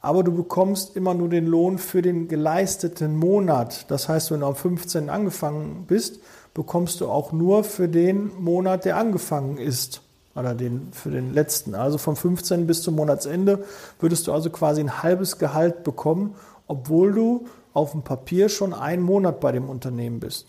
aber 0.00 0.24
du 0.24 0.32
bekommst 0.32 0.96
immer 0.96 1.14
nur 1.14 1.28
den 1.28 1.46
Lohn 1.46 1.78
für 1.78 2.00
den 2.02 2.28
geleisteten 2.28 3.16
Monat. 3.16 3.90
Das 3.90 4.08
heißt, 4.08 4.30
wenn 4.30 4.40
du 4.40 4.46
am 4.46 4.56
15. 4.56 5.10
angefangen 5.10 5.84
bist, 5.86 6.20
bekommst 6.54 7.00
du 7.00 7.08
auch 7.08 7.32
nur 7.32 7.64
für 7.64 7.88
den 7.88 8.30
Monat, 8.40 8.84
der 8.84 8.96
angefangen 8.96 9.58
ist. 9.58 10.00
Oder 10.34 10.54
den, 10.54 10.88
für 10.92 11.10
den 11.10 11.34
letzten. 11.34 11.74
Also 11.74 11.98
vom 11.98 12.16
15. 12.16 12.66
bis 12.66 12.82
zum 12.82 12.94
Monatsende 12.94 13.64
würdest 13.98 14.26
du 14.26 14.32
also 14.32 14.48
quasi 14.48 14.80
ein 14.80 15.02
halbes 15.02 15.38
Gehalt 15.38 15.82
bekommen, 15.84 16.34
obwohl 16.66 17.12
du 17.12 17.46
auf 17.74 17.92
dem 17.92 18.02
Papier 18.02 18.48
schon 18.48 18.72
einen 18.72 19.02
Monat 19.02 19.40
bei 19.40 19.52
dem 19.52 19.68
Unternehmen 19.68 20.20
bist. 20.20 20.46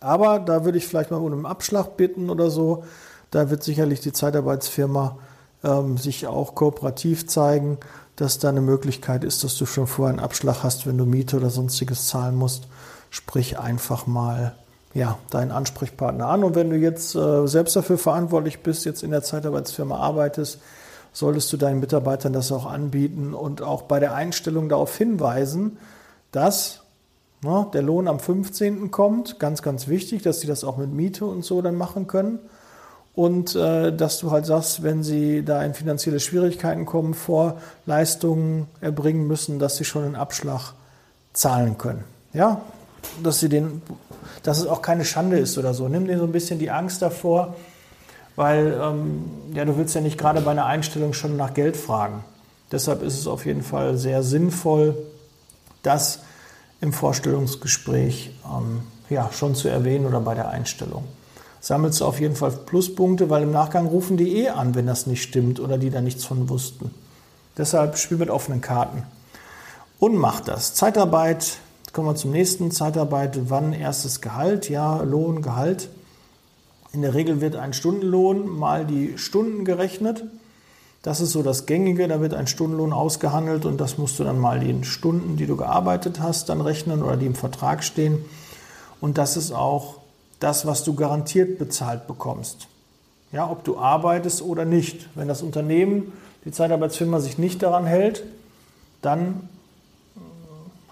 Aber 0.00 0.38
da 0.38 0.64
würde 0.64 0.78
ich 0.78 0.86
vielleicht 0.86 1.10
mal 1.10 1.18
um 1.18 1.32
einen 1.32 1.46
Abschlag 1.46 1.96
bitten 1.96 2.30
oder 2.30 2.50
so. 2.50 2.84
Da 3.30 3.50
wird 3.50 3.62
sicherlich 3.62 4.00
die 4.00 4.12
Zeitarbeitsfirma 4.12 5.18
ähm, 5.64 5.96
sich 5.98 6.26
auch 6.26 6.54
kooperativ 6.54 7.26
zeigen, 7.26 7.78
dass 8.16 8.38
da 8.38 8.48
eine 8.48 8.60
Möglichkeit 8.60 9.24
ist, 9.24 9.42
dass 9.44 9.56
du 9.56 9.66
schon 9.66 9.86
vorher 9.86 10.10
einen 10.10 10.24
Abschlag 10.24 10.62
hast, 10.62 10.86
wenn 10.86 10.98
du 10.98 11.06
Miete 11.06 11.36
oder 11.36 11.50
sonstiges 11.50 12.06
zahlen 12.08 12.36
musst. 12.36 12.68
Sprich 13.10 13.58
einfach 13.58 14.06
mal 14.06 14.54
ja, 14.94 15.18
deinen 15.30 15.50
Ansprechpartner 15.50 16.26
an. 16.26 16.44
Und 16.44 16.54
wenn 16.54 16.70
du 16.70 16.76
jetzt 16.76 17.14
äh, 17.14 17.46
selbst 17.46 17.76
dafür 17.76 17.98
verantwortlich 17.98 18.62
bist, 18.62 18.84
jetzt 18.84 19.02
in 19.02 19.10
der 19.10 19.22
Zeitarbeitsfirma 19.22 19.96
arbeitest, 19.96 20.60
solltest 21.12 21.52
du 21.52 21.56
deinen 21.56 21.80
Mitarbeitern 21.80 22.32
das 22.32 22.52
auch 22.52 22.66
anbieten 22.66 23.34
und 23.34 23.62
auch 23.62 23.82
bei 23.82 24.00
der 24.00 24.14
Einstellung 24.14 24.68
darauf 24.68 24.96
hinweisen, 24.96 25.78
dass 26.30 26.80
ne, 27.42 27.66
der 27.72 27.82
Lohn 27.82 28.08
am 28.08 28.18
15. 28.18 28.90
kommt. 28.90 29.38
Ganz, 29.38 29.62
ganz 29.62 29.88
wichtig, 29.88 30.22
dass 30.22 30.40
sie 30.40 30.46
das 30.46 30.64
auch 30.64 30.76
mit 30.76 30.92
Miete 30.92 31.26
und 31.26 31.44
so 31.44 31.62
dann 31.62 31.76
machen 31.76 32.06
können. 32.06 32.38
Und 33.14 33.54
äh, 33.54 33.94
dass 33.94 34.18
du 34.18 34.30
halt 34.30 34.46
sagst, 34.46 34.82
wenn 34.82 35.02
sie 35.02 35.44
da 35.44 35.62
in 35.62 35.74
finanzielle 35.74 36.18
Schwierigkeiten 36.18 36.86
kommen, 36.86 37.12
vor 37.12 37.58
Leistungen 37.84 38.68
erbringen 38.80 39.26
müssen, 39.26 39.58
dass 39.58 39.76
sie 39.76 39.84
schon 39.84 40.04
einen 40.04 40.16
Abschlag 40.16 40.72
zahlen 41.34 41.76
können. 41.76 42.04
Ja, 42.32 42.62
dass 43.22 43.40
sie 43.40 43.50
den, 43.50 43.82
dass 44.42 44.58
es 44.58 44.66
auch 44.66 44.80
keine 44.80 45.04
Schande 45.04 45.38
ist 45.38 45.58
oder 45.58 45.74
so. 45.74 45.88
Nimm 45.88 46.06
dir 46.06 46.18
so 46.18 46.24
ein 46.24 46.32
bisschen 46.32 46.58
die 46.58 46.70
Angst 46.70 47.02
davor, 47.02 47.54
weil 48.36 48.78
ähm, 48.82 49.24
ja, 49.52 49.66
du 49.66 49.76
willst 49.76 49.94
ja 49.94 50.00
nicht 50.00 50.16
gerade 50.16 50.40
bei 50.40 50.52
einer 50.52 50.66
Einstellung 50.66 51.12
schon 51.12 51.36
nach 51.36 51.52
Geld 51.52 51.76
fragen. 51.76 52.24
Deshalb 52.70 53.02
ist 53.02 53.18
es 53.18 53.26
auf 53.26 53.44
jeden 53.44 53.62
Fall 53.62 53.98
sehr 53.98 54.22
sinnvoll, 54.22 54.96
das 55.82 56.20
im 56.80 56.94
Vorstellungsgespräch 56.94 58.32
ähm, 58.46 58.80
ja, 59.10 59.30
schon 59.32 59.54
zu 59.54 59.68
erwähnen 59.68 60.06
oder 60.06 60.20
bei 60.20 60.34
der 60.34 60.48
Einstellung. 60.48 61.04
Sammelst 61.62 62.00
du 62.00 62.06
auf 62.06 62.18
jeden 62.18 62.34
Fall 62.34 62.50
Pluspunkte, 62.50 63.30
weil 63.30 63.44
im 63.44 63.52
Nachgang 63.52 63.86
rufen 63.86 64.16
die 64.16 64.36
eh 64.42 64.48
an, 64.48 64.74
wenn 64.74 64.84
das 64.84 65.06
nicht 65.06 65.22
stimmt 65.22 65.60
oder 65.60 65.78
die 65.78 65.90
da 65.90 66.00
nichts 66.00 66.24
von 66.24 66.48
wussten. 66.48 66.90
Deshalb 67.56 67.96
spiel 67.98 68.16
mit 68.16 68.30
offenen 68.30 68.60
Karten. 68.60 69.04
Und 70.00 70.16
mach 70.16 70.40
das. 70.40 70.74
Zeitarbeit, 70.74 71.58
kommen 71.92 72.08
wir 72.08 72.16
zum 72.16 72.32
nächsten. 72.32 72.72
Zeitarbeit, 72.72 73.48
wann 73.48 73.72
erstes 73.72 74.20
Gehalt? 74.20 74.68
Ja, 74.68 75.02
Lohn, 75.02 75.40
Gehalt. 75.40 75.88
In 76.92 77.02
der 77.02 77.14
Regel 77.14 77.40
wird 77.40 77.54
ein 77.54 77.72
Stundenlohn 77.74 78.48
mal 78.48 78.84
die 78.84 79.16
Stunden 79.16 79.64
gerechnet. 79.64 80.24
Das 81.02 81.20
ist 81.20 81.30
so 81.30 81.44
das 81.44 81.66
Gängige, 81.66 82.08
da 82.08 82.20
wird 82.20 82.34
ein 82.34 82.48
Stundenlohn 82.48 82.92
ausgehandelt 82.92 83.66
und 83.66 83.80
das 83.80 83.98
musst 83.98 84.18
du 84.18 84.24
dann 84.24 84.40
mal 84.40 84.58
die 84.58 84.84
Stunden, 84.84 85.36
die 85.36 85.46
du 85.46 85.56
gearbeitet 85.56 86.18
hast, 86.18 86.48
dann 86.48 86.60
rechnen 86.60 87.04
oder 87.04 87.16
die 87.16 87.26
im 87.26 87.36
Vertrag 87.36 87.84
stehen. 87.84 88.24
Und 89.00 89.16
das 89.16 89.36
ist 89.36 89.52
auch 89.52 90.01
das, 90.42 90.66
was 90.66 90.84
du 90.84 90.94
garantiert 90.94 91.58
bezahlt 91.58 92.06
bekommst. 92.06 92.68
Ja, 93.32 93.50
ob 93.50 93.64
du 93.64 93.78
arbeitest 93.78 94.42
oder 94.42 94.64
nicht. 94.64 95.08
Wenn 95.14 95.28
das 95.28 95.42
Unternehmen, 95.42 96.12
die 96.44 96.50
Zeitarbeitsfirma 96.50 97.20
sich 97.20 97.38
nicht 97.38 97.62
daran 97.62 97.86
hält, 97.86 98.24
dann 99.00 99.48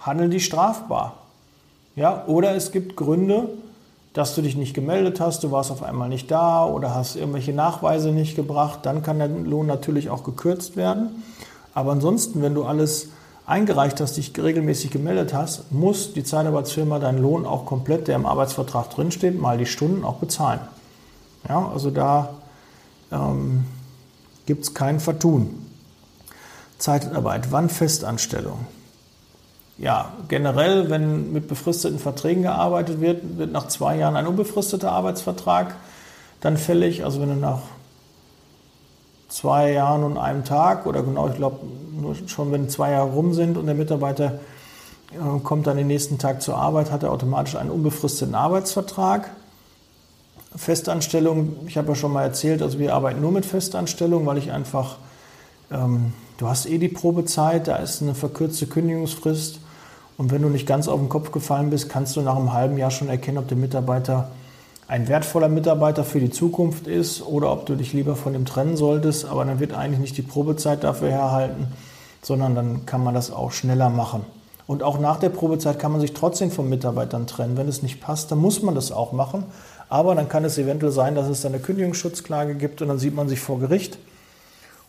handeln 0.00 0.30
die 0.30 0.40
strafbar. 0.40 1.16
Ja, 1.96 2.24
oder 2.26 2.54
es 2.54 2.72
gibt 2.72 2.96
Gründe, 2.96 3.50
dass 4.12 4.34
du 4.34 4.42
dich 4.42 4.56
nicht 4.56 4.74
gemeldet 4.74 5.20
hast, 5.20 5.44
du 5.44 5.50
warst 5.50 5.70
auf 5.70 5.82
einmal 5.82 6.08
nicht 6.08 6.30
da 6.30 6.64
oder 6.64 6.94
hast 6.94 7.16
irgendwelche 7.16 7.52
Nachweise 7.52 8.10
nicht 8.10 8.34
gebracht, 8.34 8.80
dann 8.82 9.02
kann 9.02 9.18
der 9.18 9.28
Lohn 9.28 9.66
natürlich 9.66 10.10
auch 10.10 10.24
gekürzt 10.24 10.76
werden. 10.76 11.22
Aber 11.74 11.92
ansonsten, 11.92 12.42
wenn 12.42 12.54
du 12.54 12.64
alles 12.64 13.10
eingereicht 13.50 14.00
hast, 14.00 14.16
dich 14.16 14.32
regelmäßig 14.36 14.90
gemeldet 14.90 15.34
hast, 15.34 15.72
muss 15.72 16.12
die 16.12 16.24
Zeitarbeitsfirma 16.24 16.98
deinen 16.98 17.18
Lohn 17.18 17.44
auch 17.44 17.66
komplett, 17.66 18.08
der 18.08 18.16
im 18.16 18.26
Arbeitsvertrag 18.26 18.90
drinsteht, 18.90 19.38
mal 19.38 19.58
die 19.58 19.66
Stunden 19.66 20.04
auch 20.04 20.16
bezahlen. 20.16 20.60
Ja, 21.48 21.68
also 21.68 21.90
da 21.90 22.34
ähm, 23.12 23.64
gibt 24.46 24.64
es 24.64 24.74
kein 24.74 25.00
Vertun. 25.00 25.66
Zeitarbeit, 26.78 27.52
wann 27.52 27.68
Festanstellung? 27.68 28.66
ja, 29.80 30.12
generell, 30.28 30.90
wenn 30.90 31.32
mit 31.32 31.48
befristeten 31.48 31.98
Verträgen 31.98 32.42
gearbeitet 32.42 33.00
wird, 33.00 33.38
wird 33.38 33.50
nach 33.50 33.68
zwei 33.68 33.96
Jahren 33.96 34.14
ein 34.14 34.26
unbefristeter 34.26 34.92
Arbeitsvertrag 34.92 35.74
dann 36.42 36.58
fällig. 36.58 37.02
Also 37.02 37.22
wenn 37.22 37.30
du 37.30 37.36
nach 37.36 37.62
zwei 39.28 39.72
Jahren 39.72 40.04
und 40.04 40.18
einem 40.18 40.44
Tag 40.44 40.84
oder 40.84 41.02
genau, 41.02 41.28
ich 41.28 41.36
glaube, 41.36 41.60
schon 42.26 42.52
wenn 42.52 42.68
zwei 42.68 42.92
Jahre 42.92 43.10
rum 43.10 43.34
sind 43.34 43.56
und 43.56 43.66
der 43.66 43.74
Mitarbeiter 43.74 44.40
äh, 45.12 45.40
kommt 45.42 45.66
dann 45.66 45.76
den 45.76 45.86
nächsten 45.86 46.18
Tag 46.18 46.42
zur 46.42 46.56
Arbeit, 46.56 46.90
hat 46.90 47.02
er 47.02 47.12
automatisch 47.12 47.56
einen 47.56 47.70
unbefristeten 47.70 48.34
Arbeitsvertrag. 48.34 49.30
Festanstellung, 50.56 51.56
ich 51.66 51.76
habe 51.76 51.88
ja 51.88 51.94
schon 51.94 52.12
mal 52.12 52.24
erzählt, 52.24 52.62
also 52.62 52.78
wir 52.78 52.94
arbeiten 52.94 53.20
nur 53.20 53.32
mit 53.32 53.46
Festanstellung, 53.46 54.26
weil 54.26 54.38
ich 54.38 54.50
einfach, 54.50 54.96
ähm, 55.70 56.12
du 56.38 56.48
hast 56.48 56.66
eh 56.66 56.78
die 56.78 56.88
Probezeit, 56.88 57.68
da 57.68 57.76
ist 57.76 58.02
eine 58.02 58.14
verkürzte 58.14 58.66
Kündigungsfrist 58.66 59.60
und 60.16 60.32
wenn 60.32 60.42
du 60.42 60.48
nicht 60.48 60.66
ganz 60.66 60.88
auf 60.88 60.98
den 60.98 61.08
Kopf 61.08 61.30
gefallen 61.30 61.70
bist, 61.70 61.88
kannst 61.88 62.16
du 62.16 62.20
nach 62.20 62.36
einem 62.36 62.52
halben 62.52 62.76
Jahr 62.76 62.90
schon 62.90 63.08
erkennen, 63.08 63.38
ob 63.38 63.48
der 63.48 63.56
Mitarbeiter 63.56 64.30
ein 64.90 65.06
wertvoller 65.06 65.48
Mitarbeiter 65.48 66.02
für 66.02 66.18
die 66.18 66.30
Zukunft 66.30 66.88
ist 66.88 67.22
oder 67.22 67.52
ob 67.52 67.64
du 67.66 67.76
dich 67.76 67.92
lieber 67.92 68.16
von 68.16 68.34
ihm 68.34 68.44
trennen 68.44 68.76
solltest. 68.76 69.24
Aber 69.24 69.44
dann 69.44 69.60
wird 69.60 69.72
eigentlich 69.72 70.00
nicht 70.00 70.16
die 70.16 70.22
Probezeit 70.22 70.82
dafür 70.82 71.10
herhalten, 71.10 71.68
sondern 72.22 72.54
dann 72.54 72.86
kann 72.86 73.02
man 73.02 73.14
das 73.14 73.30
auch 73.30 73.52
schneller 73.52 73.90
machen. 73.90 74.24
Und 74.66 74.82
auch 74.84 75.00
nach 75.00 75.18
der 75.18 75.30
Probezeit 75.30 75.78
kann 75.78 75.90
man 75.90 76.00
sich 76.00 76.12
trotzdem 76.12 76.50
von 76.50 76.68
Mitarbeitern 76.68 77.26
trennen. 77.26 77.56
Wenn 77.56 77.66
es 77.66 77.82
nicht 77.82 78.00
passt, 78.00 78.30
dann 78.30 78.38
muss 78.38 78.62
man 78.62 78.74
das 78.74 78.92
auch 78.92 79.10
machen. 79.10 79.44
Aber 79.88 80.14
dann 80.14 80.28
kann 80.28 80.44
es 80.44 80.58
eventuell 80.58 80.92
sein, 80.92 81.16
dass 81.16 81.28
es 81.28 81.40
dann 81.40 81.52
eine 81.52 81.60
Kündigungsschutzklage 81.60 82.54
gibt 82.54 82.80
und 82.80 82.86
dann 82.86 83.00
sieht 83.00 83.14
man 83.16 83.28
sich 83.28 83.40
vor 83.40 83.58
Gericht. 83.58 83.98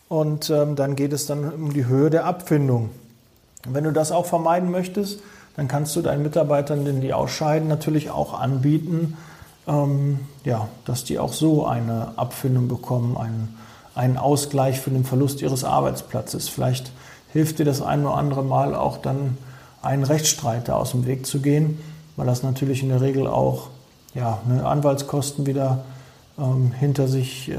Und 0.08 0.50
ähm, 0.50 0.76
dann 0.76 0.94
geht 0.94 1.12
es 1.12 1.26
dann 1.26 1.52
um 1.52 1.72
die 1.72 1.86
Höhe 1.86 2.10
der 2.10 2.26
Abfindung. 2.26 2.90
Wenn 3.66 3.82
du 3.84 3.92
das 3.92 4.12
auch 4.12 4.26
vermeiden 4.26 4.70
möchtest, 4.70 5.20
dann 5.56 5.68
kannst 5.68 5.96
du 5.96 6.02
deinen 6.02 6.22
Mitarbeitern, 6.22 7.00
die 7.00 7.12
ausscheiden, 7.12 7.68
natürlich 7.68 8.10
auch 8.10 8.38
anbieten, 8.38 9.16
ähm, 9.66 10.20
ja, 10.44 10.68
dass 10.84 11.04
die 11.04 11.18
auch 11.18 11.32
so 11.32 11.66
eine 11.66 12.12
Abfindung 12.16 12.68
bekommen, 12.68 13.16
einen, 13.16 13.56
einen 13.94 14.16
Ausgleich 14.16 14.80
für 14.80 14.90
den 14.90 15.04
Verlust 15.04 15.42
ihres 15.42 15.64
Arbeitsplatzes. 15.64 16.48
Vielleicht 16.48 16.92
hilft 17.32 17.58
dir 17.58 17.64
das 17.64 17.82
ein 17.82 18.04
oder 18.04 18.14
andere 18.14 18.42
Mal 18.42 18.74
auch 18.74 18.98
dann 18.98 19.38
einen 19.82 20.04
Rechtsstreit 20.04 20.68
da 20.68 20.74
aus 20.74 20.92
dem 20.92 21.06
Weg 21.06 21.26
zu 21.26 21.40
gehen, 21.40 21.78
weil 22.16 22.26
das 22.26 22.42
natürlich 22.42 22.82
in 22.82 22.90
der 22.90 23.00
Regel 23.00 23.26
auch 23.26 23.68
ja, 24.14 24.40
eine 24.48 24.66
Anwaltskosten 24.66 25.46
wieder 25.46 25.84
ähm, 26.38 26.72
hinter 26.72 27.08
sich 27.08 27.50
äh, 27.50 27.56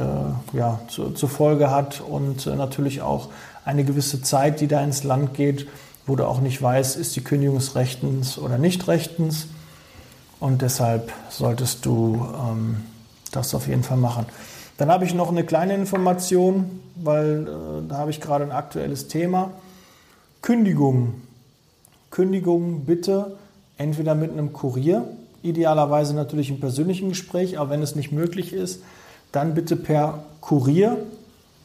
ja, 0.53 0.79
zu, 0.87 1.11
zur 1.11 1.29
Folge 1.29 1.71
hat 1.71 2.01
und 2.01 2.47
äh, 2.47 2.55
natürlich 2.55 3.01
auch 3.01 3.29
eine 3.65 3.83
gewisse 3.83 4.21
Zeit, 4.21 4.61
die 4.61 4.67
da 4.67 4.81
ins 4.81 5.03
Land 5.03 5.33
geht, 5.33 5.67
wo 6.05 6.15
du 6.15 6.25
auch 6.25 6.41
nicht 6.41 6.61
weißt, 6.61 6.97
ist 6.97 7.15
die 7.15 7.21
Kündigung 7.21 7.57
rechtens 7.75 8.37
oder 8.37 8.57
nicht 8.57 8.87
rechtens. 8.87 9.47
Und 10.39 10.61
deshalb 10.61 11.11
solltest 11.29 11.85
du 11.85 12.27
ähm, 12.37 12.83
das 13.31 13.55
auf 13.55 13.67
jeden 13.67 13.83
Fall 13.83 13.97
machen. 13.97 14.25
Dann 14.77 14.89
habe 14.89 15.05
ich 15.05 15.13
noch 15.13 15.29
eine 15.29 15.43
kleine 15.43 15.75
Information, 15.75 16.79
weil 16.95 17.47
äh, 17.47 17.87
da 17.87 17.97
habe 17.97 18.11
ich 18.11 18.21
gerade 18.21 18.43
ein 18.43 18.51
aktuelles 18.51 19.07
Thema. 19.07 19.51
Kündigung. 20.41 21.15
Kündigung 22.09 22.85
bitte 22.85 23.37
entweder 23.77 24.15
mit 24.15 24.31
einem 24.31 24.53
Kurier, 24.53 25.07
idealerweise 25.41 26.15
natürlich 26.15 26.49
im 26.49 26.59
persönlichen 26.59 27.09
Gespräch, 27.09 27.59
aber 27.59 27.71
wenn 27.71 27.81
es 27.81 27.95
nicht 27.95 28.11
möglich 28.11 28.53
ist, 28.53 28.81
dann 29.31 29.55
bitte 29.55 29.75
per 29.75 30.23
Kurier, 30.41 30.97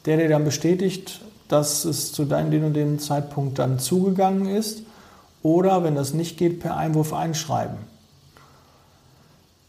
der 0.07 0.17
dir 0.17 0.29
dann 0.29 0.45
bestätigt, 0.45 1.21
dass 1.49 1.85
es 1.85 2.13
zu 2.13 2.25
deinem 2.25 2.65
und 2.65 2.75
dem 2.75 2.99
Zeitpunkt 2.99 3.59
dann 3.59 3.79
zugegangen 3.79 4.47
ist. 4.47 4.83
Oder 5.43 5.85
wenn 5.85 5.95
das 5.95 6.15
nicht 6.15 6.37
geht, 6.37 6.61
per 6.61 6.77
Einwurf 6.77 7.13
einschreiben. 7.13 7.77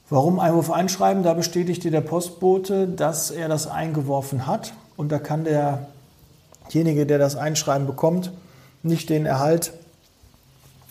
Warum 0.10 0.40
Einwurf 0.40 0.72
einschreiben? 0.72 1.22
Da 1.22 1.36
bestätigt 1.36 1.84
dir 1.84 1.92
der 1.92 2.02
Postbote, 2.02 2.88
dass 2.88 3.30
er 3.30 3.48
das 3.48 3.68
eingeworfen 3.68 4.48
hat. 4.48 4.74
Und 4.98 5.12
da 5.12 5.20
kann 5.20 5.46
derjenige, 5.46 7.06
der 7.06 7.20
das 7.20 7.36
Einschreiben 7.36 7.86
bekommt, 7.86 8.32
nicht 8.82 9.10
den 9.10 9.28
Erhalt 9.28 9.72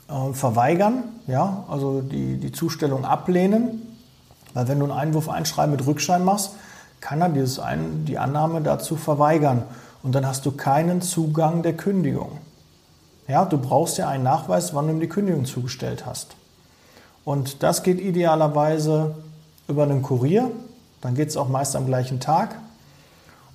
äh, 0.09 0.33
verweigern, 0.33 1.03
ja, 1.27 1.65
also 1.69 2.01
die, 2.01 2.37
die 2.37 2.53
Zustellung 2.53 3.05
ablehnen. 3.05 3.83
Weil 4.55 4.69
wenn 4.69 4.79
du 4.79 4.85
einen 4.85 4.95
Einwurf 4.95 5.29
einschreiben 5.29 5.75
mit 5.75 5.85
Rückschein 5.85 6.25
machst, 6.25 6.53
kann 7.01 7.21
er 7.21 7.29
dieses 7.29 7.59
ein, 7.59 8.05
die 8.05 8.19
Annahme 8.19 8.61
dazu 8.61 8.97
verweigern 8.97 9.65
und 10.03 10.15
dann 10.15 10.27
hast 10.27 10.47
du 10.47 10.53
keinen 10.53 11.03
Zugang 11.03 11.63
der 11.63 11.77
Kündigung. 11.77 12.39
Ja, 13.27 13.45
du 13.45 13.59
brauchst 13.59 13.99
ja 13.99 14.09
einen 14.09 14.25
Nachweis, 14.25 14.75
wann 14.75 14.87
du 14.87 14.93
ihm 14.95 15.01
die 15.01 15.09
Kündigung 15.09 15.45
zugestellt 15.45 16.07
hast. 16.07 16.35
Und 17.29 17.63
das 17.63 17.83
geht 17.83 18.01
idealerweise 18.01 19.15
über 19.69 19.83
einen 19.83 20.01
Kurier, 20.01 20.51
dann 21.03 21.15
geht 21.15 21.29
es 21.29 21.37
auch 21.37 21.51
meist 21.51 21.77
am 21.77 21.85
gleichen 21.85 22.21
Tag. 22.21 22.57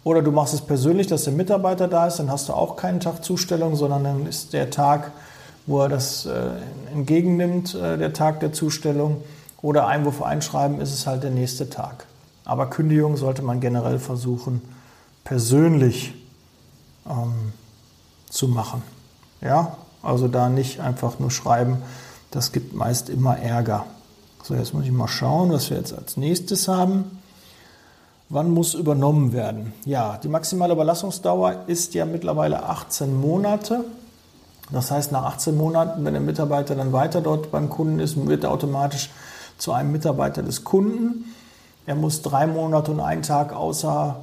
Oder 0.04 0.22
du 0.22 0.32
machst 0.32 0.54
es 0.54 0.62
persönlich, 0.62 1.08
dass 1.08 1.24
der 1.24 1.34
Mitarbeiter 1.34 1.88
da 1.88 2.06
ist, 2.06 2.20
dann 2.20 2.30
hast 2.30 2.50
du 2.50 2.54
auch 2.54 2.76
keinen 2.76 3.00
Tag 3.00 3.24
Zustellung, 3.26 3.76
sondern 3.76 4.04
dann 4.04 4.28
ist 4.28 4.54
der 4.54 4.70
Tag, 4.70 5.12
wo 5.66 5.82
er 5.82 5.90
das 5.90 6.28
äh, 6.28 6.52
entgegennimmt, 6.94 7.74
äh, 7.74 7.98
der 7.98 8.14
Tag 8.14 8.42
der 8.42 8.54
Zustellung. 8.54 9.24
Oder 9.64 9.88
Einwurf 9.88 10.22
einschreiben 10.22 10.80
ist 10.80 10.94
es 10.94 11.08
halt 11.08 11.24
der 11.24 11.32
nächste 11.32 11.68
Tag. 11.72 12.06
Aber 12.46 12.70
Kündigung 12.70 13.18
sollte 13.18 13.42
man 13.42 13.60
generell 13.60 13.98
versuchen, 13.98 14.62
persönlich 15.24 16.14
ähm, 17.10 17.54
zu 18.30 18.50
machen. 18.50 18.84
Ja, 19.42 19.78
also 20.04 20.28
da 20.28 20.48
nicht 20.48 20.80
einfach 20.80 21.18
nur 21.18 21.32
schreiben, 21.32 21.82
das 22.34 22.52
gibt 22.52 22.74
meist 22.74 23.10
immer 23.10 23.38
Ärger. 23.38 23.86
So, 24.42 24.56
jetzt 24.56 24.74
muss 24.74 24.86
ich 24.86 24.92
mal 24.92 25.08
schauen, 25.08 25.52
was 25.52 25.70
wir 25.70 25.78
jetzt 25.78 25.94
als 25.94 26.18
nächstes 26.18 26.68
haben. 26.68 27.20
Wann 28.30 28.50
muss 28.50 28.74
übernommen 28.74 29.34
werden? 29.34 29.74
Ja, 29.86 30.18
die 30.18 30.28
maximale 30.28 30.74
Überlassungsdauer 30.74 31.66
ist 31.68 31.94
ja 31.94 32.06
mittlerweile 32.06 32.64
18 32.64 33.16
Monate. 33.16 33.86
Das 34.72 34.90
heißt, 34.90 35.12
nach 35.12 35.26
18 35.26 35.56
Monaten, 35.56 36.04
wenn 36.04 36.14
der 36.14 36.22
Mitarbeiter 36.22 36.74
dann 36.74 36.92
weiter 36.92 37.22
dort 37.22 37.52
beim 37.52 37.70
Kunden 37.70 38.00
ist, 38.00 38.26
wird 38.28 38.44
er 38.44 38.52
automatisch 38.52 39.12
zu 39.60 39.72
einem 39.72 39.92
Mitarbeiter 39.92 40.42
des 40.42 40.64
Kunden. 40.64 41.26
Er 41.86 41.96
muss 41.96 42.24
drei 42.24 42.48
Monate 42.48 42.92
und 42.92 43.00
einen 43.00 43.22
Tag 43.22 43.54
außer 43.54 44.16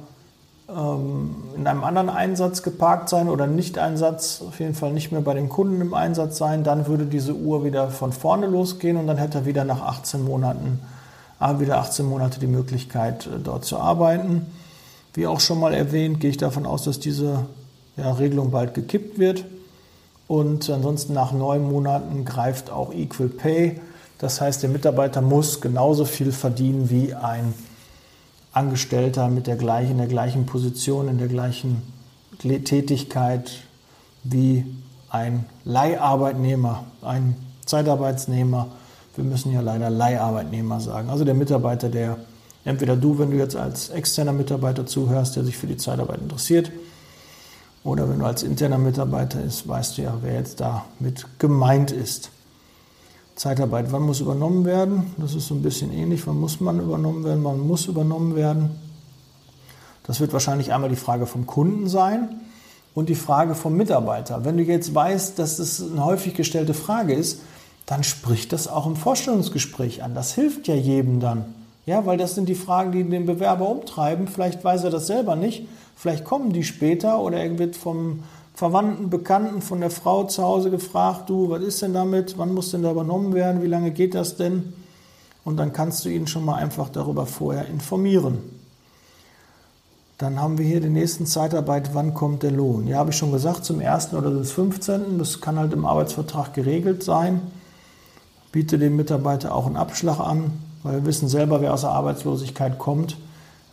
in 0.73 1.67
einem 1.67 1.83
anderen 1.83 2.09
Einsatz 2.09 2.63
geparkt 2.63 3.09
sein 3.09 3.27
oder 3.27 3.45
Nicht-Einsatz, 3.45 4.41
auf 4.47 4.59
jeden 4.59 4.73
Fall 4.73 4.93
nicht 4.93 5.11
mehr 5.11 5.21
bei 5.21 5.33
dem 5.33 5.49
Kunden 5.49 5.81
im 5.81 5.93
Einsatz 5.93 6.37
sein. 6.37 6.63
Dann 6.63 6.87
würde 6.87 7.05
diese 7.05 7.35
Uhr 7.35 7.65
wieder 7.65 7.89
von 7.89 8.13
vorne 8.13 8.47
losgehen 8.47 8.97
und 8.97 9.07
dann 9.07 9.17
hätte 9.17 9.39
er 9.39 9.45
wieder 9.45 9.65
nach 9.65 9.81
18 9.81 10.23
Monaten 10.23 10.79
wieder 11.59 11.79
18 11.79 12.05
Monate 12.05 12.39
die 12.39 12.47
Möglichkeit, 12.47 13.25
äh, 13.27 13.39
dort 13.43 13.65
zu 13.65 13.77
arbeiten. 13.77 14.45
Wie 15.13 15.27
auch 15.27 15.39
schon 15.39 15.59
mal 15.59 15.73
erwähnt, 15.73 16.19
gehe 16.19 16.29
ich 16.29 16.37
davon 16.37 16.65
aus, 16.65 16.83
dass 16.83 16.99
diese 16.99 17.45
ja, 17.97 18.11
Regelung 18.13 18.51
bald 18.51 18.73
gekippt 18.73 19.19
wird. 19.19 19.43
Und 20.27 20.69
ansonsten 20.69 21.13
nach 21.13 21.33
neun 21.33 21.69
Monaten 21.69 22.23
greift 22.23 22.69
auch 22.69 22.93
Equal 22.93 23.27
Pay. 23.27 23.81
Das 24.19 24.39
heißt, 24.39 24.63
der 24.63 24.69
Mitarbeiter 24.69 25.21
muss 25.21 25.59
genauso 25.59 26.05
viel 26.05 26.31
verdienen 26.31 26.89
wie 26.89 27.13
ein 27.13 27.53
Angestellter 28.53 29.29
mit 29.29 29.47
der 29.47 29.55
gleichen, 29.55 29.91
in 29.91 29.97
der 29.97 30.07
gleichen 30.07 30.45
Position, 30.45 31.07
in 31.07 31.17
der 31.17 31.27
gleichen 31.27 31.81
Tätigkeit 32.39 33.51
wie 34.23 34.65
ein 35.09 35.45
Leiharbeitnehmer, 35.63 36.85
ein 37.01 37.35
Zeitarbeitsnehmer 37.65 38.67
wir 39.15 39.23
müssen 39.23 39.51
ja 39.51 39.61
leider 39.61 39.89
Leiharbeitnehmer 39.89 40.79
sagen. 40.79 41.09
Also 41.09 41.25
der 41.25 41.33
Mitarbeiter, 41.33 41.89
der 41.89 42.17
entweder 42.63 42.95
du, 42.95 43.19
wenn 43.19 43.31
du 43.31 43.37
jetzt 43.37 43.55
als 43.55 43.89
externer 43.89 44.31
Mitarbeiter 44.31 44.85
zuhörst, 44.85 45.35
der 45.35 45.43
sich 45.43 45.57
für 45.57 45.67
die 45.67 45.77
Zeitarbeit 45.77 46.21
interessiert, 46.21 46.71
oder 47.83 48.07
wenn 48.07 48.19
du 48.19 48.25
als 48.25 48.43
interner 48.43 48.77
Mitarbeiter 48.77 49.43
ist, 49.43 49.67
weißt 49.67 49.97
du 49.97 50.03
ja, 50.03 50.17
wer 50.21 50.35
jetzt 50.35 50.59
da 50.59 50.85
mit 50.99 51.25
gemeint 51.39 51.91
ist. 51.91 52.29
Zeitarbeit, 53.41 53.91
wann 53.91 54.03
muss 54.03 54.19
übernommen 54.19 54.65
werden? 54.65 55.15
Das 55.17 55.33
ist 55.33 55.47
so 55.47 55.55
ein 55.55 55.63
bisschen 55.63 55.91
ähnlich. 55.91 56.27
Wann 56.27 56.39
muss 56.39 56.61
man 56.61 56.79
übernommen 56.79 57.23
werden? 57.23 57.43
Wann 57.43 57.59
muss 57.59 57.87
übernommen 57.87 58.35
werden? 58.35 58.69
Das 60.03 60.19
wird 60.19 60.31
wahrscheinlich 60.31 60.71
einmal 60.71 60.91
die 60.91 60.95
Frage 60.95 61.25
vom 61.25 61.47
Kunden 61.47 61.89
sein 61.89 62.39
und 62.93 63.09
die 63.09 63.15
Frage 63.15 63.55
vom 63.55 63.75
Mitarbeiter. 63.75 64.45
Wenn 64.45 64.57
du 64.57 64.63
jetzt 64.63 64.93
weißt, 64.93 65.39
dass 65.39 65.57
das 65.57 65.81
eine 65.81 66.05
häufig 66.05 66.35
gestellte 66.35 66.75
Frage 66.75 67.15
ist, 67.15 67.41
dann 67.87 68.03
spricht 68.03 68.53
das 68.53 68.67
auch 68.67 68.85
im 68.85 68.95
Vorstellungsgespräch 68.95 70.03
an. 70.03 70.13
Das 70.13 70.35
hilft 70.35 70.67
ja 70.67 70.75
jedem 70.75 71.19
dann. 71.19 71.45
Ja, 71.87 72.05
weil 72.05 72.19
das 72.19 72.35
sind 72.35 72.47
die 72.47 72.53
Fragen, 72.53 72.91
die 72.91 73.03
den 73.03 73.25
Bewerber 73.25 73.69
umtreiben. 73.69 74.27
Vielleicht 74.27 74.63
weiß 74.63 74.83
er 74.83 74.91
das 74.91 75.07
selber 75.07 75.35
nicht. 75.35 75.67
Vielleicht 75.95 76.25
kommen 76.25 76.53
die 76.53 76.63
später 76.63 77.19
oder 77.19 77.37
er 77.37 77.57
wird 77.57 77.75
vom 77.75 78.19
Verwandten, 78.61 79.09
Bekannten, 79.09 79.63
von 79.63 79.79
der 79.79 79.89
Frau 79.89 80.25
zu 80.25 80.43
Hause 80.43 80.69
gefragt, 80.69 81.31
du, 81.31 81.49
was 81.49 81.63
ist 81.63 81.81
denn 81.81 81.93
damit? 81.93 82.37
Wann 82.37 82.53
muss 82.53 82.69
denn 82.69 82.83
da 82.83 82.91
übernommen 82.91 83.33
werden? 83.33 83.63
Wie 83.63 83.67
lange 83.67 83.89
geht 83.89 84.13
das 84.13 84.35
denn? 84.37 84.73
Und 85.43 85.57
dann 85.57 85.73
kannst 85.73 86.05
du 86.05 86.09
ihn 86.09 86.27
schon 86.27 86.45
mal 86.45 86.57
einfach 86.57 86.89
darüber 86.89 87.25
vorher 87.25 87.65
informieren. 87.65 88.37
Dann 90.19 90.39
haben 90.39 90.59
wir 90.59 90.65
hier 90.65 90.79
die 90.79 90.89
nächsten 90.89 91.25
Zeitarbeit, 91.25 91.95
wann 91.95 92.13
kommt 92.13 92.43
der 92.43 92.51
Lohn? 92.51 92.85
Ja, 92.85 92.99
habe 92.99 93.09
ich 93.09 93.17
schon 93.17 93.31
gesagt, 93.31 93.65
zum 93.65 93.79
1. 93.79 94.13
oder 94.13 94.29
des 94.29 94.51
15. 94.51 95.17
Das 95.17 95.41
kann 95.41 95.57
halt 95.57 95.73
im 95.73 95.83
Arbeitsvertrag 95.83 96.53
geregelt 96.53 97.01
sein 97.01 97.41
biete 98.51 98.77
dem 98.77 98.95
Mitarbeiter 98.95 99.55
auch 99.55 99.65
einen 99.65 99.77
Abschlag 99.77 100.19
an, 100.19 100.51
weil 100.83 100.95
wir 100.95 101.05
wissen 101.05 101.29
selber, 101.29 101.61
wer 101.61 101.73
aus 101.73 101.81
der 101.81 101.91
Arbeitslosigkeit 101.91 102.77
kommt. 102.77 103.17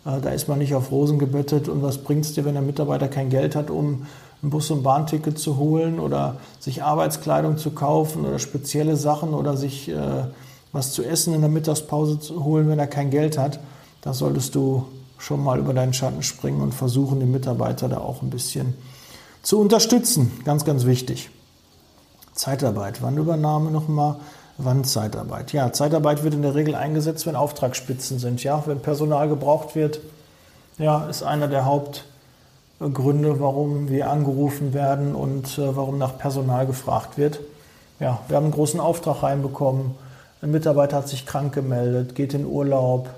Äh, 0.05 0.20
da 0.20 0.31
ist 0.31 0.48
man 0.48 0.59
nicht 0.59 0.74
auf 0.74 0.90
Rosen 0.90 1.18
gebettet. 1.18 1.68
Und 1.68 1.83
was 1.83 1.98
bringt 1.98 2.24
es 2.24 2.35
dir, 2.35 2.44
wenn 2.44 2.55
der 2.55 2.62
Mitarbeiter 2.62 3.09
kein 3.09 3.29
Geld 3.29 3.57
hat, 3.57 3.70
um 3.70 4.07
ein 4.42 4.51
Bus- 4.51 4.70
und 4.70 4.83
Bahnticket 4.83 5.38
zu 5.38 5.57
holen 5.57 5.98
oder 5.98 6.37
sich 6.61 6.83
Arbeitskleidung 6.83 7.59
zu 7.59 7.70
kaufen 7.70 8.24
oder 8.24 8.38
spezielle 8.38 8.96
Sachen 8.96 9.35
oder 9.35 9.57
sich 9.57 9.88
äh, 9.88 10.24
was 10.72 10.92
zu 10.92 11.03
essen 11.05 11.35
in 11.35 11.40
der 11.40 11.51
Mittagspause 11.51 12.20
zu 12.20 12.44
holen, 12.44 12.68
wenn 12.68 12.79
er 12.79 12.87
kein 12.87 13.11
Geld 13.11 13.38
hat? 13.38 13.59
Da 14.03 14.12
solltest 14.12 14.55
du 14.55 14.87
schon 15.18 15.42
mal 15.42 15.59
über 15.59 15.74
deinen 15.74 15.92
Schatten 15.92 16.22
springen 16.22 16.62
und 16.62 16.72
versuchen, 16.72 17.18
den 17.20 17.33
Mitarbeiter 17.33 17.88
da 17.88 17.98
auch 17.98 18.22
ein 18.22 18.31
bisschen 18.31 18.74
zu 19.42 19.59
unterstützen. 19.59 20.31
Ganz, 20.44 20.64
ganz 20.64 20.85
wichtig. 20.85 21.31
Zeitarbeit, 22.35 23.03
wann 23.03 23.16
Übernahme 23.16 23.70
nochmal? 23.70 24.16
Wann 24.59 24.85
Zeitarbeit? 24.85 25.53
Ja, 25.53 25.72
Zeitarbeit 25.72 26.24
wird 26.24 26.35
in 26.35 26.42
der 26.42 26.55
Regel 26.55 26.74
eingesetzt, 26.74 27.27
wenn 27.27 27.37
Auftragsspitzen 27.37 28.18
sind. 28.18 28.42
Ja, 28.42 28.62
wenn 28.66 28.81
Personal 28.81 29.29
gebraucht 29.29 29.74
wird, 29.74 30.01
ja, 30.79 31.07
ist 31.07 31.22
einer 31.22 31.48
der 31.48 31.64
Hauptgründe, 32.81 33.41
warum 33.41 33.88
wir 33.88 34.09
angerufen 34.09 34.73
werden 34.73 35.14
und 35.14 35.59
äh, 35.59 35.77
warum 35.77 35.99
nach 35.99 36.17
Personal 36.17 36.67
gefragt 36.67 37.19
wird. 37.19 37.41
Ja, 37.99 38.21
wir 38.29 38.37
haben 38.37 38.45
einen 38.45 38.53
großen 38.53 38.79
Auftrag 38.79 39.23
reinbekommen. 39.25 39.97
Ein 40.41 40.53
Mitarbeiter 40.53 40.99
hat 40.99 41.09
sich 41.09 41.27
krank 41.27 41.53
gemeldet, 41.53 42.14
geht 42.14 42.35
in 42.35 42.47
Urlaub. 42.47 43.11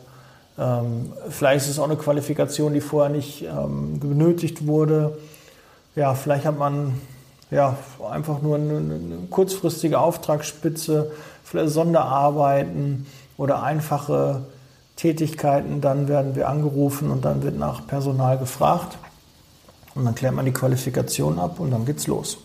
Ähm, 0.58 1.12
vielleicht 1.28 1.66
ist 1.66 1.72
es 1.72 1.78
auch 1.78 1.84
eine 1.84 1.96
Qualifikation, 1.96 2.72
die 2.72 2.80
vorher 2.80 3.10
nicht 3.10 3.42
ähm, 3.42 4.00
benötigt 4.00 4.66
wurde. 4.66 5.18
Ja, 5.94 6.14
vielleicht 6.14 6.46
hat 6.46 6.58
man 6.58 6.94
ja, 7.50 7.76
einfach 8.10 8.40
nur 8.40 8.56
eine, 8.56 8.78
eine 8.78 9.18
kurzfristige 9.28 9.98
Auftragsspitze, 9.98 11.10
vielleicht 11.44 11.74
Sonderarbeiten 11.74 13.06
oder 13.36 13.62
einfache 13.62 14.42
Tätigkeiten. 14.96 15.82
Dann 15.82 16.08
werden 16.08 16.34
wir 16.34 16.48
angerufen 16.48 17.10
und 17.10 17.26
dann 17.26 17.42
wird 17.42 17.58
nach 17.58 17.86
Personal 17.86 18.38
gefragt. 18.38 18.96
Und 19.94 20.04
dann 20.04 20.14
klärt 20.14 20.34
man 20.34 20.44
die 20.44 20.52
Qualifikation 20.52 21.38
ab 21.38 21.58
und 21.60 21.70
dann 21.70 21.84
geht's 21.84 22.06
los. 22.06 22.38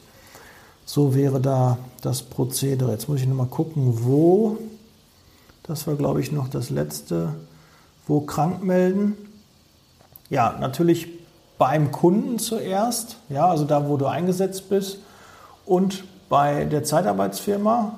So 0.86 1.15
wäre 1.15 1.39
da 1.39 1.77
das 2.01 2.21
Prozedere. 2.21 2.91
Jetzt 2.91 3.10
muss 3.10 3.19
ich 3.19 3.27
nochmal 3.27 3.47
gucken, 3.47 4.03
wo. 4.03 4.58
Das 5.63 5.88
war, 5.88 5.95
glaube 5.95 6.21
ich, 6.21 6.31
noch 6.31 6.47
das 6.47 6.69
letzte. 6.69 7.34
Wo 8.08 8.21
krank 8.21 8.63
melden. 8.63 9.15
Ja, 10.29 10.55
natürlich 10.60 11.08
beim 11.58 11.91
Kunden 11.91 12.38
zuerst, 12.39 13.17
ja, 13.29 13.47
also 13.47 13.63
da, 13.65 13.88
wo 13.88 13.97
du 13.97 14.05
eingesetzt 14.05 14.69
bist, 14.69 14.99
und 15.65 16.03
bei 16.29 16.65
der 16.65 16.84
Zeitarbeitsfirma, 16.84 17.97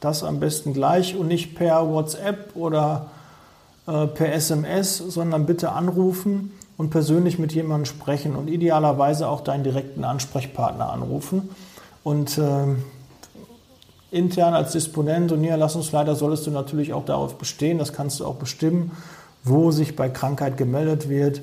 das 0.00 0.22
am 0.22 0.40
besten 0.40 0.72
gleich 0.72 1.16
und 1.16 1.28
nicht 1.28 1.54
per 1.54 1.88
WhatsApp 1.88 2.54
oder 2.54 3.10
äh, 3.86 4.06
per 4.06 4.32
SMS, 4.32 4.98
sondern 4.98 5.46
bitte 5.46 5.72
anrufen 5.72 6.52
und 6.76 6.90
persönlich 6.90 7.38
mit 7.38 7.52
jemandem 7.52 7.86
sprechen 7.86 8.36
und 8.36 8.48
idealerweise 8.48 9.28
auch 9.28 9.40
deinen 9.40 9.64
direkten 9.64 10.04
Ansprechpartner 10.04 10.90
anrufen. 10.90 11.48
Und 12.02 12.38
äh, 12.38 12.66
intern 14.10 14.54
als 14.54 14.72
Disponent 14.72 15.32
und 15.32 15.40
Niederlassungsleiter 15.40 16.14
solltest 16.14 16.46
du 16.46 16.50
natürlich 16.50 16.92
auch 16.92 17.04
darauf 17.04 17.36
bestehen, 17.36 17.78
das 17.78 17.92
kannst 17.92 18.20
du 18.20 18.26
auch 18.26 18.36
bestimmen, 18.36 18.92
wo 19.42 19.70
sich 19.70 19.96
bei 19.96 20.08
Krankheit 20.08 20.56
gemeldet 20.56 21.08
wird 21.08 21.42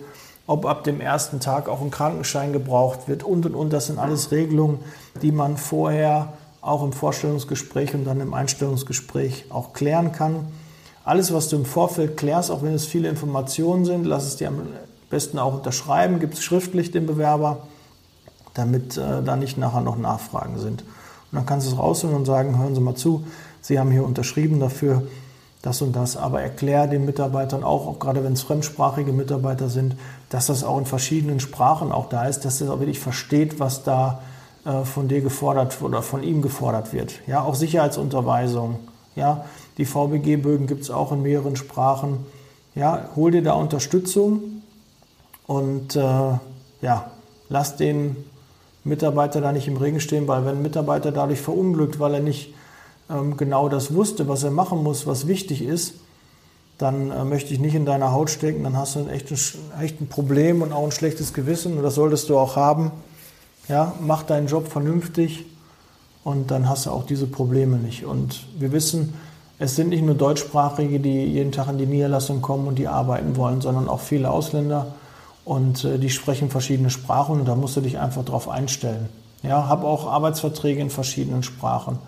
ob 0.52 0.66
ab 0.66 0.84
dem 0.84 1.00
ersten 1.00 1.40
Tag 1.40 1.70
auch 1.70 1.82
ein 1.82 1.92
Krankenschein 1.92 2.52
gebraucht 2.52 3.08
wird 3.08 3.24
und 3.24 3.46
und 3.46 3.56
und. 3.56 3.72
Das 3.72 3.88
sind 3.88 4.00
alles 4.00 4.32
Regelungen, 4.32 4.80
die 5.22 5.32
man 5.32 5.56
vorher 5.56 6.34
auch 6.60 6.84
im 6.84 6.92
Vorstellungsgespräch 6.92 7.94
und 7.94 8.04
dann 8.04 8.20
im 8.20 8.34
Einstellungsgespräch 8.34 9.46
auch 9.50 9.72
klären 9.72 10.12
kann. 10.12 10.48
Alles, 11.06 11.34
was 11.34 11.48
du 11.48 11.56
im 11.56 11.66
Vorfeld 11.66 12.18
klärst, 12.18 12.52
auch 12.52 12.62
wenn 12.64 12.74
es 12.74 12.86
viele 12.86 13.08
Informationen 13.08 13.86
sind, 13.86 14.06
lass 14.06 14.26
es 14.26 14.36
dir 14.36 14.50
am 14.50 14.62
besten 15.12 15.38
auch 15.38 15.54
unterschreiben, 15.54 16.20
gibt 16.20 16.34
es 16.34 16.44
schriftlich 16.44 16.92
dem 16.92 17.06
Bewerber, 17.06 17.60
damit 18.54 18.98
äh, 18.98 19.22
da 19.24 19.36
nicht 19.36 19.58
nachher 19.58 19.82
noch 19.82 19.98
Nachfragen 19.98 20.58
sind. 20.58 20.82
Und 20.82 21.38
dann 21.38 21.46
kannst 21.46 21.68
du 21.68 21.72
es 21.72 21.78
rausholen 21.78 22.16
und 22.16 22.26
sagen, 22.26 22.58
hören 22.58 22.74
Sie 22.74 22.82
mal 22.82 22.96
zu, 22.96 23.24
Sie 23.62 23.80
haben 23.80 23.92
hier 23.92 24.04
unterschrieben 24.04 24.60
dafür, 24.60 25.04
das 25.62 25.82
und 25.84 25.96
das, 25.96 26.18
aber 26.18 26.42
erklär 26.42 26.88
den 26.88 27.06
Mitarbeitern 27.06 27.64
auch, 27.64 27.86
auch 27.86 28.00
gerade 28.00 28.24
wenn 28.24 28.34
es 28.34 28.42
fremdsprachige 28.42 29.14
Mitarbeiter 29.14 29.70
sind, 29.70 29.96
dass 30.30 30.48
das 30.48 30.64
auch 30.64 30.80
in 30.80 30.88
verschiedenen 30.88 31.40
Sprachen 31.40 31.92
auch 31.92 32.10
da 32.10 32.26
ist, 32.26 32.46
dass 32.46 32.60
er 32.62 32.74
auch 32.74 32.80
wirklich 32.80 33.00
versteht, 33.00 33.60
was 33.60 33.84
da 33.84 34.22
äh, 34.66 34.84
von 34.84 35.08
dir 35.08 35.22
gefordert 35.22 35.80
oder 35.82 36.02
von 36.02 36.24
ihm 36.24 36.42
gefordert 36.42 36.94
wird. 36.94 37.14
Ja, 37.28 37.44
auch 37.44 37.56
Sicherheitsunterweisung. 37.56 38.80
Ja, 39.16 39.46
die 39.78 39.86
VBG-Bögen 39.86 40.68
gibt 40.68 40.82
es 40.82 40.90
auch 40.90 41.12
in 41.12 41.22
mehreren 41.22 41.56
Sprachen. 41.56 42.26
Ja, 42.74 43.10
hol 43.16 43.32
dir 43.32 43.44
da 43.44 43.54
Unterstützung 43.54 44.61
und 45.52 45.98
äh, 45.98 46.00
ja, 46.82 47.12
lass 47.50 47.76
den 47.76 48.16
Mitarbeiter 48.86 49.42
da 49.42 49.52
nicht 49.52 49.68
im 49.68 49.76
Regen 49.76 50.00
stehen, 50.00 50.26
weil 50.30 50.46
wenn 50.46 50.56
ein 50.56 50.62
Mitarbeiter 50.62 51.12
dadurch 51.12 51.42
verunglückt, 51.42 52.00
weil 52.00 52.14
er 52.14 52.20
nicht 52.22 52.54
ähm, 53.10 53.36
genau 53.36 53.68
das 53.68 53.94
wusste, 53.94 54.30
was 54.30 54.44
er 54.44 54.52
machen 54.52 54.82
muss, 54.82 55.06
was 55.08 55.28
wichtig 55.28 55.62
ist, 55.62 55.96
dann 56.78 57.12
äh, 57.12 57.26
möchte 57.26 57.54
ich 57.54 57.60
nicht 57.60 57.76
in 57.76 57.86
deiner 57.86 58.14
Haut 58.14 58.30
stecken, 58.30 58.64
dann 58.64 58.78
hast 58.78 58.96
du 58.96 59.00
ein 59.00 59.10
echtes, 59.10 59.58
echt 59.78 60.00
ein 60.00 60.08
Problem 60.08 60.62
und 60.62 60.72
auch 60.72 60.86
ein 60.86 60.94
schlechtes 60.94 61.34
Gewissen 61.34 61.76
und 61.76 61.84
das 61.84 61.96
solltest 61.96 62.30
du 62.30 62.38
auch 62.38 62.56
haben. 62.56 62.94
Ja, 63.68 63.92
mach 64.00 64.24
deinen 64.24 64.48
Job 64.48 64.70
vernünftig 64.70 65.46
und 66.24 66.50
dann 66.50 66.70
hast 66.70 66.86
du 66.86 66.92
auch 66.92 67.06
diese 67.06 67.28
Probleme 67.28 67.76
nicht. 67.76 68.06
Und 68.06 68.46
wir 68.58 68.72
wissen, 68.72 69.16
es 69.60 69.76
sind 69.76 69.90
nicht 69.90 70.04
nur 70.04 70.16
Deutschsprachige, 70.16 71.02
die 71.02 71.26
jeden 71.26 71.52
Tag 71.52 71.68
in 71.68 71.78
die 71.78 71.88
Niederlassung 71.88 72.42
kommen 72.42 72.70
und 72.70 72.80
die 72.80 72.88
arbeiten 72.88 73.36
wollen, 73.36 73.60
sondern 73.60 73.90
auch 73.90 74.00
viele 74.00 74.32
Ausländer 74.32 74.96
und 75.52 75.84
äh, 75.84 76.00
die 76.00 76.10
sprechen 76.10 76.50
verschiedene 76.50 76.90
Sprachen 76.90 77.42
und 77.42 77.46
da 77.46 77.56
musst 77.56 77.76
du 77.76 77.82
dich 77.82 78.00
einfach 78.00 78.24
drauf 78.24 78.48
einstellen. 78.48 79.10
Ja, 79.44 79.68
hab 79.68 79.84
auch 79.84 80.08
Arbeitsverträge 80.08 80.80
in 80.80 80.90
verschiedenen 80.90 81.44
Sprachen, 81.44 82.00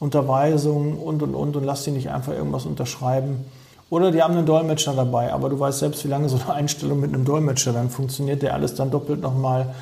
Unterweisungen 0.00 0.96
und 0.96 1.22
und 1.22 1.34
und 1.34 1.56
und 1.56 1.64
lass 1.64 1.84
die 1.84 1.90
nicht 1.90 2.08
einfach 2.08 2.32
irgendwas 2.32 2.64
unterschreiben. 2.64 3.44
Oder 3.90 4.12
die 4.12 4.22
haben 4.22 4.34
einen 4.34 4.46
Dolmetscher 4.46 4.94
dabei, 4.94 5.30
aber 5.34 5.50
du 5.50 5.60
weißt 5.60 5.80
selbst, 5.80 6.04
wie 6.06 6.08
lange 6.08 6.30
so 6.30 6.38
eine 6.38 6.54
Einstellung 6.54 6.98
mit 6.98 7.12
einem 7.12 7.26
Dolmetscher 7.26 7.74
dann 7.74 7.90
funktioniert, 7.90 8.40
der 8.40 8.54
alles 8.54 8.74
dann 8.74 8.90
doppelt 8.90 9.20
nochmal 9.20 9.74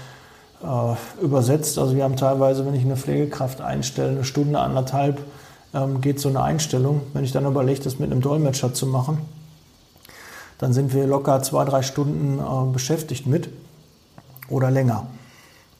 äh, 0.65 1.25
übersetzt. 1.25 1.79
Also 1.79 1.95
wir 1.95 2.03
haben 2.03 2.17
teilweise, 2.17 2.67
wenn 2.67 2.75
ich 2.75 2.85
eine 2.85 2.97
Pflegekraft 2.97 3.61
einstelle, 3.61 4.11
eine 4.11 4.25
Stunde, 4.25 4.59
anderthalb 4.59 5.21
ähm, 5.73 6.01
geht 6.01 6.19
so 6.19 6.31
eine 6.31 6.43
Einstellung. 6.43 7.03
Wenn 7.13 7.23
ich 7.23 7.31
dann 7.31 7.47
überlege, 7.47 7.81
das 7.81 8.01
mit 8.01 8.11
einem 8.11 8.23
Dolmetscher 8.23 8.75
zu 8.75 8.89
machen, 8.89 9.19
dann 10.59 10.73
sind 10.73 10.93
wir 10.95 11.07
locker 11.07 11.43
zwei, 11.43 11.65
drei 11.65 11.83
Stunden 11.83 12.39
äh, 12.39 12.73
beschäftigt 12.73 13.27
mit 13.27 13.49
oder 14.49 14.71
länger. 14.71 15.07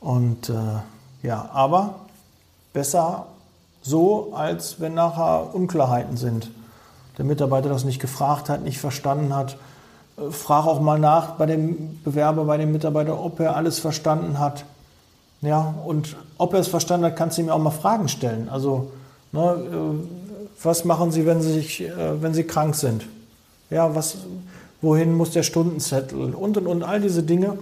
Und 0.01 0.51
äh, 0.51 0.55
ja, 1.27 1.49
aber 1.53 1.95
besser 2.73 3.27
so, 3.83 4.33
als 4.35 4.81
wenn 4.81 4.95
nachher 4.95 5.55
Unklarheiten 5.55 6.17
sind. 6.17 6.51
Der 7.19 7.25
Mitarbeiter 7.25 7.69
das 7.69 7.85
nicht 7.85 8.01
gefragt 8.01 8.49
hat, 8.49 8.63
nicht 8.63 8.79
verstanden 8.79 9.35
hat. 9.35 9.57
Äh, 10.17 10.31
frag 10.31 10.67
auch 10.67 10.81
mal 10.81 10.99
nach 10.99 11.33
bei 11.33 11.47
dem 11.47 12.01
Bewerber, 12.03 12.45
bei 12.45 12.57
dem 12.57 12.73
Mitarbeiter, 12.73 13.23
ob 13.23 13.41
er 13.41 13.57
alles 13.57 13.79
verstanden 13.79 14.39
hat. 14.39 14.65
Ja, 15.43 15.75
und 15.85 16.17
ob 16.39 16.55
er 16.55 16.61
es 16.61 16.69
verstanden 16.69 17.07
hat, 17.07 17.17
kannst 17.17 17.37
du 17.37 17.43
ihm 17.43 17.51
auch 17.51 17.59
mal 17.59 17.71
Fragen 17.71 18.09
stellen. 18.09 18.49
Also, 18.49 18.93
ne, 19.33 19.41
äh, 19.41 20.63
was 20.63 20.85
machen 20.85 21.13
Sie, 21.13 21.27
wenn 21.27 21.43
Sie, 21.43 21.53
sich, 21.53 21.83
äh, 21.83 22.23
wenn 22.23 22.33
Sie 22.33 22.45
krank 22.45 22.75
sind? 22.75 23.07
Ja, 23.69 23.95
was, 23.95 24.17
wohin 24.85 25.15
muss 25.15 25.31
der 25.31 25.43
Stundenzettel? 25.43 26.35
Und, 26.35 26.57
und, 26.57 26.67
und 26.67 26.83
all 26.83 27.01
diese 27.01 27.23
Dinge 27.23 27.59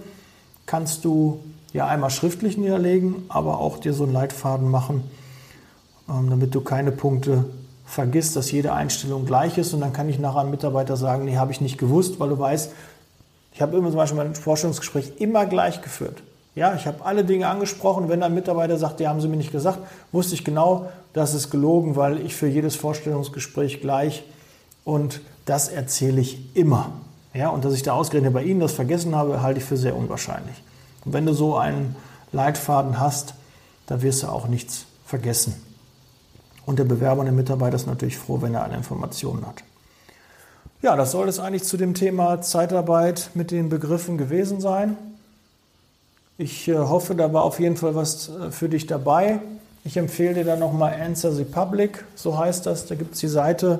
kannst 0.65 1.05
du 1.05 1.39
ja 1.73 1.87
einmal 1.87 2.09
schriftlich 2.09 2.57
niederlegen, 2.57 3.25
aber 3.29 3.59
auch 3.59 3.79
dir 3.79 3.93
so 3.93 4.03
einen 4.03 4.13
Leitfaden 4.13 4.69
machen, 4.69 5.03
ähm, 6.09 6.29
damit 6.29 6.53
du 6.53 6.61
keine 6.61 6.91
Punkte 6.91 7.45
vergisst, 7.85 8.35
dass 8.35 8.51
jede 8.51 8.73
Einstellung 8.73 9.25
gleich 9.25 9.57
ist. 9.57 9.73
Und 9.73 9.81
dann 9.81 9.93
kann 9.93 10.09
ich 10.09 10.19
nachher 10.19 10.41
einem 10.41 10.51
Mitarbeiter 10.51 10.97
sagen, 10.97 11.25
nee, 11.25 11.37
habe 11.37 11.51
ich 11.51 11.61
nicht 11.61 11.77
gewusst, 11.77 12.19
weil 12.19 12.29
du 12.29 12.39
weißt, 12.39 12.71
ich 13.53 13.61
habe 13.61 13.77
immer 13.77 13.89
zum 13.89 13.97
Beispiel 13.97 14.17
mein 14.17 14.35
Forschungsgespräch 14.35 15.13
immer 15.17 15.45
gleich 15.45 15.81
geführt. 15.81 16.23
Ja, 16.55 16.75
ich 16.75 16.85
habe 16.85 17.03
alle 17.03 17.23
Dinge 17.23 17.47
angesprochen. 17.47 18.09
Wenn 18.09 18.21
ein 18.21 18.33
Mitarbeiter 18.33 18.77
sagt, 18.77 18.99
die 18.99 19.07
haben 19.07 19.21
sie 19.21 19.27
mir 19.27 19.37
nicht 19.37 19.51
gesagt, 19.51 19.79
wusste 20.11 20.35
ich 20.35 20.43
genau, 20.43 20.89
das 21.13 21.33
ist 21.33 21.49
gelogen, 21.49 21.95
weil 21.95 22.23
ich 22.23 22.35
für 22.35 22.47
jedes 22.47 22.75
Vorstellungsgespräch 22.75 23.81
gleich 23.81 24.23
und 24.83 25.21
das 25.45 25.67
erzähle 25.67 26.21
ich 26.21 26.55
immer. 26.55 26.91
Ja, 27.33 27.49
und 27.49 27.65
dass 27.65 27.73
ich 27.73 27.83
da 27.83 27.93
ausgerechnet 27.93 28.33
bei 28.33 28.43
Ihnen 28.43 28.59
das 28.59 28.73
vergessen 28.73 29.15
habe, 29.15 29.41
halte 29.41 29.59
ich 29.59 29.65
für 29.65 29.77
sehr 29.77 29.95
unwahrscheinlich. 29.95 30.61
Und 31.03 31.13
wenn 31.13 31.25
du 31.25 31.33
so 31.33 31.57
einen 31.57 31.95
Leitfaden 32.31 32.99
hast, 32.99 33.33
da 33.87 34.01
wirst 34.01 34.23
du 34.23 34.27
auch 34.27 34.47
nichts 34.47 34.85
vergessen. 35.05 35.55
Und 36.65 36.79
der 36.79 36.85
Bewerber 36.85 37.19
und 37.19 37.25
der 37.25 37.33
Mitarbeiter 37.33 37.75
ist 37.75 37.87
natürlich 37.87 38.17
froh, 38.17 38.41
wenn 38.41 38.53
er 38.53 38.63
alle 38.63 38.75
Informationen 38.75 39.45
hat. 39.45 39.63
Ja, 40.81 40.95
das 40.95 41.11
soll 41.11 41.27
es 41.27 41.39
eigentlich 41.39 41.63
zu 41.63 41.77
dem 41.77 41.93
Thema 41.93 42.41
Zeitarbeit 42.41 43.29
mit 43.33 43.51
den 43.51 43.69
Begriffen 43.69 44.17
gewesen 44.17 44.61
sein. 44.61 44.97
Ich 46.37 46.67
äh, 46.67 46.77
hoffe, 46.77 47.15
da 47.15 47.31
war 47.31 47.43
auf 47.43 47.59
jeden 47.59 47.77
Fall 47.77 47.95
was 47.95 48.29
äh, 48.29 48.51
für 48.51 48.69
dich 48.69 48.87
dabei. 48.87 49.39
Ich 49.85 49.97
empfehle 49.97 50.33
dir 50.33 50.45
dann 50.45 50.59
nochmal 50.59 50.99
Answer 50.99 51.31
the 51.31 51.43
Public, 51.43 52.03
so 52.15 52.37
heißt 52.37 52.65
das. 52.65 52.85
Da 52.85 52.95
gibt 52.95 53.13
es 53.13 53.19
die 53.19 53.27
Seite, 53.27 53.79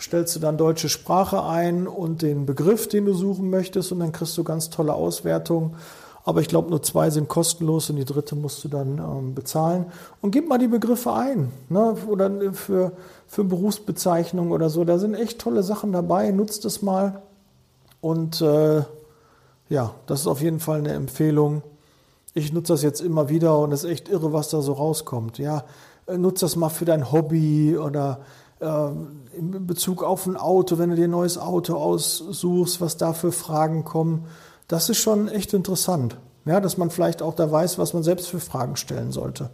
stellst 0.00 0.36
du 0.36 0.40
dann 0.40 0.58
deutsche 0.58 0.88
Sprache 0.88 1.44
ein 1.44 1.86
und 1.86 2.22
den 2.22 2.46
Begriff, 2.46 2.88
den 2.88 3.06
du 3.06 3.14
suchen 3.14 3.50
möchtest 3.50 3.92
und 3.92 4.00
dann 4.00 4.12
kriegst 4.12 4.36
du 4.36 4.44
ganz 4.44 4.70
tolle 4.70 4.94
Auswertungen. 4.94 5.74
Aber 6.24 6.40
ich 6.40 6.48
glaube, 6.48 6.70
nur 6.70 6.82
zwei 6.82 7.10
sind 7.10 7.28
kostenlos 7.28 7.88
und 7.88 7.96
die 7.96 8.04
dritte 8.04 8.34
musst 8.34 8.64
du 8.64 8.68
dann 8.68 8.98
ähm, 8.98 9.34
bezahlen. 9.34 9.86
Und 10.20 10.32
gib 10.32 10.48
mal 10.48 10.58
die 10.58 10.66
Begriffe 10.66 11.12
ein. 11.12 11.52
Ne? 11.68 11.96
Oder 12.08 12.52
für, 12.52 12.92
für 13.28 13.44
Berufsbezeichnungen 13.44 14.50
oder 14.50 14.68
so. 14.68 14.84
Da 14.84 14.98
sind 14.98 15.14
echt 15.14 15.38
tolle 15.38 15.62
Sachen 15.62 15.92
dabei. 15.92 16.32
Nutzt 16.32 16.64
es 16.64 16.82
mal. 16.82 17.22
Und 18.00 18.40
äh, 18.40 18.82
ja, 19.68 19.94
das 20.06 20.20
ist 20.22 20.26
auf 20.26 20.42
jeden 20.42 20.58
Fall 20.58 20.80
eine 20.80 20.94
Empfehlung 20.94 21.62
ich 22.36 22.52
nutze 22.52 22.74
das 22.74 22.82
jetzt 22.82 23.00
immer 23.00 23.30
wieder 23.30 23.58
und 23.58 23.72
es 23.72 23.82
ist 23.82 23.90
echt 23.90 24.08
irre, 24.10 24.32
was 24.34 24.50
da 24.50 24.60
so 24.60 24.74
rauskommt. 24.74 25.38
Ja, 25.38 25.64
äh, 26.06 26.18
nutze 26.18 26.44
das 26.44 26.54
mal 26.54 26.68
für 26.68 26.84
dein 26.84 27.10
Hobby 27.10 27.78
oder 27.78 28.20
äh, 28.20 28.22
in 28.58 29.66
Bezug 29.66 30.02
auf 30.02 30.26
ein 30.26 30.36
Auto, 30.36 30.78
wenn 30.78 30.90
du 30.90 30.96
dir 30.96 31.04
ein 31.04 31.10
neues 31.10 31.36
Auto 31.36 31.76
aussuchst, 31.76 32.80
was 32.80 32.96
da 32.96 33.12
für 33.12 33.30
Fragen 33.30 33.84
kommen. 33.84 34.26
Das 34.66 34.88
ist 34.88 34.98
schon 34.98 35.28
echt 35.28 35.52
interessant. 35.52 36.16
Ja, 36.46 36.60
dass 36.60 36.78
man 36.78 36.90
vielleicht 36.90 37.22
auch 37.22 37.34
da 37.34 37.50
weiß, 37.50 37.76
was 37.76 37.92
man 37.92 38.02
selbst 38.02 38.28
für 38.28 38.40
Fragen 38.40 38.76
stellen 38.76 39.12
sollte. 39.12 39.50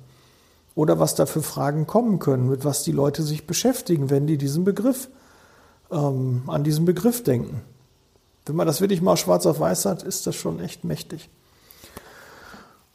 Oder 0.74 0.98
was 0.98 1.14
da 1.14 1.26
für 1.26 1.42
Fragen 1.42 1.86
kommen 1.86 2.18
können, 2.18 2.48
mit 2.48 2.64
was 2.64 2.82
die 2.82 2.92
Leute 2.92 3.22
sich 3.22 3.46
beschäftigen, 3.46 4.08
wenn 4.10 4.26
die 4.26 4.38
diesen 4.38 4.64
Begriff, 4.64 5.08
ähm, 5.90 6.44
an 6.46 6.64
diesen 6.64 6.84
Begriff 6.84 7.24
denken. 7.24 7.62
Wenn 8.46 8.56
man 8.56 8.66
das 8.66 8.80
wirklich 8.80 9.02
mal 9.02 9.16
schwarz 9.16 9.46
auf 9.46 9.58
weiß 9.60 9.84
hat, 9.86 10.02
ist 10.02 10.26
das 10.26 10.36
schon 10.36 10.60
echt 10.60 10.84
mächtig. 10.84 11.28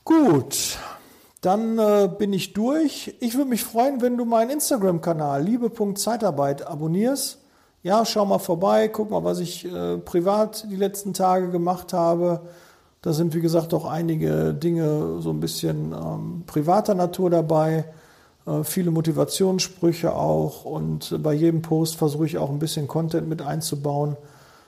Gut, 0.04 0.78
dann 1.42 1.78
äh, 1.78 2.10
bin 2.18 2.34
ich 2.34 2.54
durch. 2.54 3.16
Ich 3.20 3.36
würde 3.36 3.50
mich 3.50 3.64
freuen, 3.64 4.02
wenn 4.02 4.18
du 4.18 4.26
meinen 4.26 4.50
Instagram-Kanal 4.50 5.44
liebe.zeitarbeit 5.44 6.66
abonnierst. 6.66 7.40
Ja, 7.84 8.06
schau 8.06 8.26
mal 8.26 8.40
vorbei, 8.40 8.88
guck 8.88 9.12
mal, 9.12 9.24
was 9.24 9.40
ich 9.40 9.66
äh, 9.66 9.98
privat 9.98 10.66
die 10.70 10.76
letzten 10.76 11.14
Tage 11.14 11.50
gemacht 11.50 11.94
habe. 11.94 12.42
Da 13.02 13.14
sind, 13.14 13.36
wie 13.36 13.42
gesagt, 13.42 13.74
auch 13.74 13.86
einige 13.86 14.54
Dinge 14.54 15.22
so 15.22 15.30
ein 15.30 15.40
bisschen 15.40 15.94
ähm, 15.94 16.44
privater 16.48 16.96
Natur 16.96 17.30
dabei. 17.30 17.86
Äh, 18.48 18.64
viele 18.64 18.90
Motivationssprüche 18.92 20.14
auch. 20.14 20.66
Und 20.66 21.22
bei 21.22 21.34
jedem 21.34 21.62
Post 21.62 21.98
versuche 21.98 22.26
ich 22.26 22.38
auch 22.40 22.50
ein 22.50 22.60
bisschen 22.60 22.88
Content 22.88 23.30
mit 23.30 23.44
einzubauen. 23.44 24.18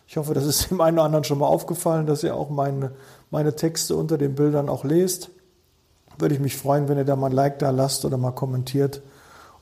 Ich 0.08 0.18
hoffe, 0.18 0.36
das 0.36 0.46
ist 0.46 0.70
dem 0.70 0.82
einen 0.82 0.98
oder 0.98 1.06
anderen 1.06 1.24
schon 1.24 1.40
mal 1.40 1.48
aufgefallen, 1.48 2.06
dass 2.06 2.24
ihr 2.24 2.36
auch 2.36 2.50
meine, 2.50 2.92
meine 3.32 3.56
Texte 3.56 3.96
unter 3.96 4.20
den 4.20 4.36
Bildern 4.36 4.70
auch 4.70 4.84
lest. 4.84 5.32
Würde 6.20 6.36
ich 6.36 6.42
mich 6.42 6.58
freuen, 6.58 6.88
wenn 6.90 6.98
ihr 6.98 7.06
da 7.06 7.16
mal 7.16 7.28
ein 7.28 7.34
Like 7.34 7.60
da 7.60 7.70
lasst 7.72 8.06
oder 8.06 8.18
mal 8.18 8.32
kommentiert 8.32 9.02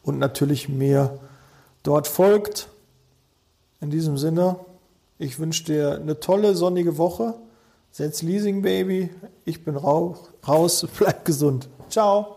und 0.03 0.19
natürlich 0.19 0.69
mir 0.69 1.19
dort 1.83 2.07
folgt. 2.07 2.69
In 3.79 3.91
diesem 3.91 4.17
Sinne, 4.17 4.57
ich 5.19 5.39
wünsche 5.39 5.65
dir 5.65 5.95
eine 5.95 6.19
tolle 6.19 6.55
sonnige 6.55 6.97
Woche. 6.97 7.35
Setz 7.91 8.21
Leasing 8.21 8.61
Baby. 8.61 9.09
Ich 9.45 9.63
bin 9.63 9.75
raus. 9.75 10.87
Bleib 10.97 11.25
gesund. 11.25 11.69
Ciao. 11.89 12.36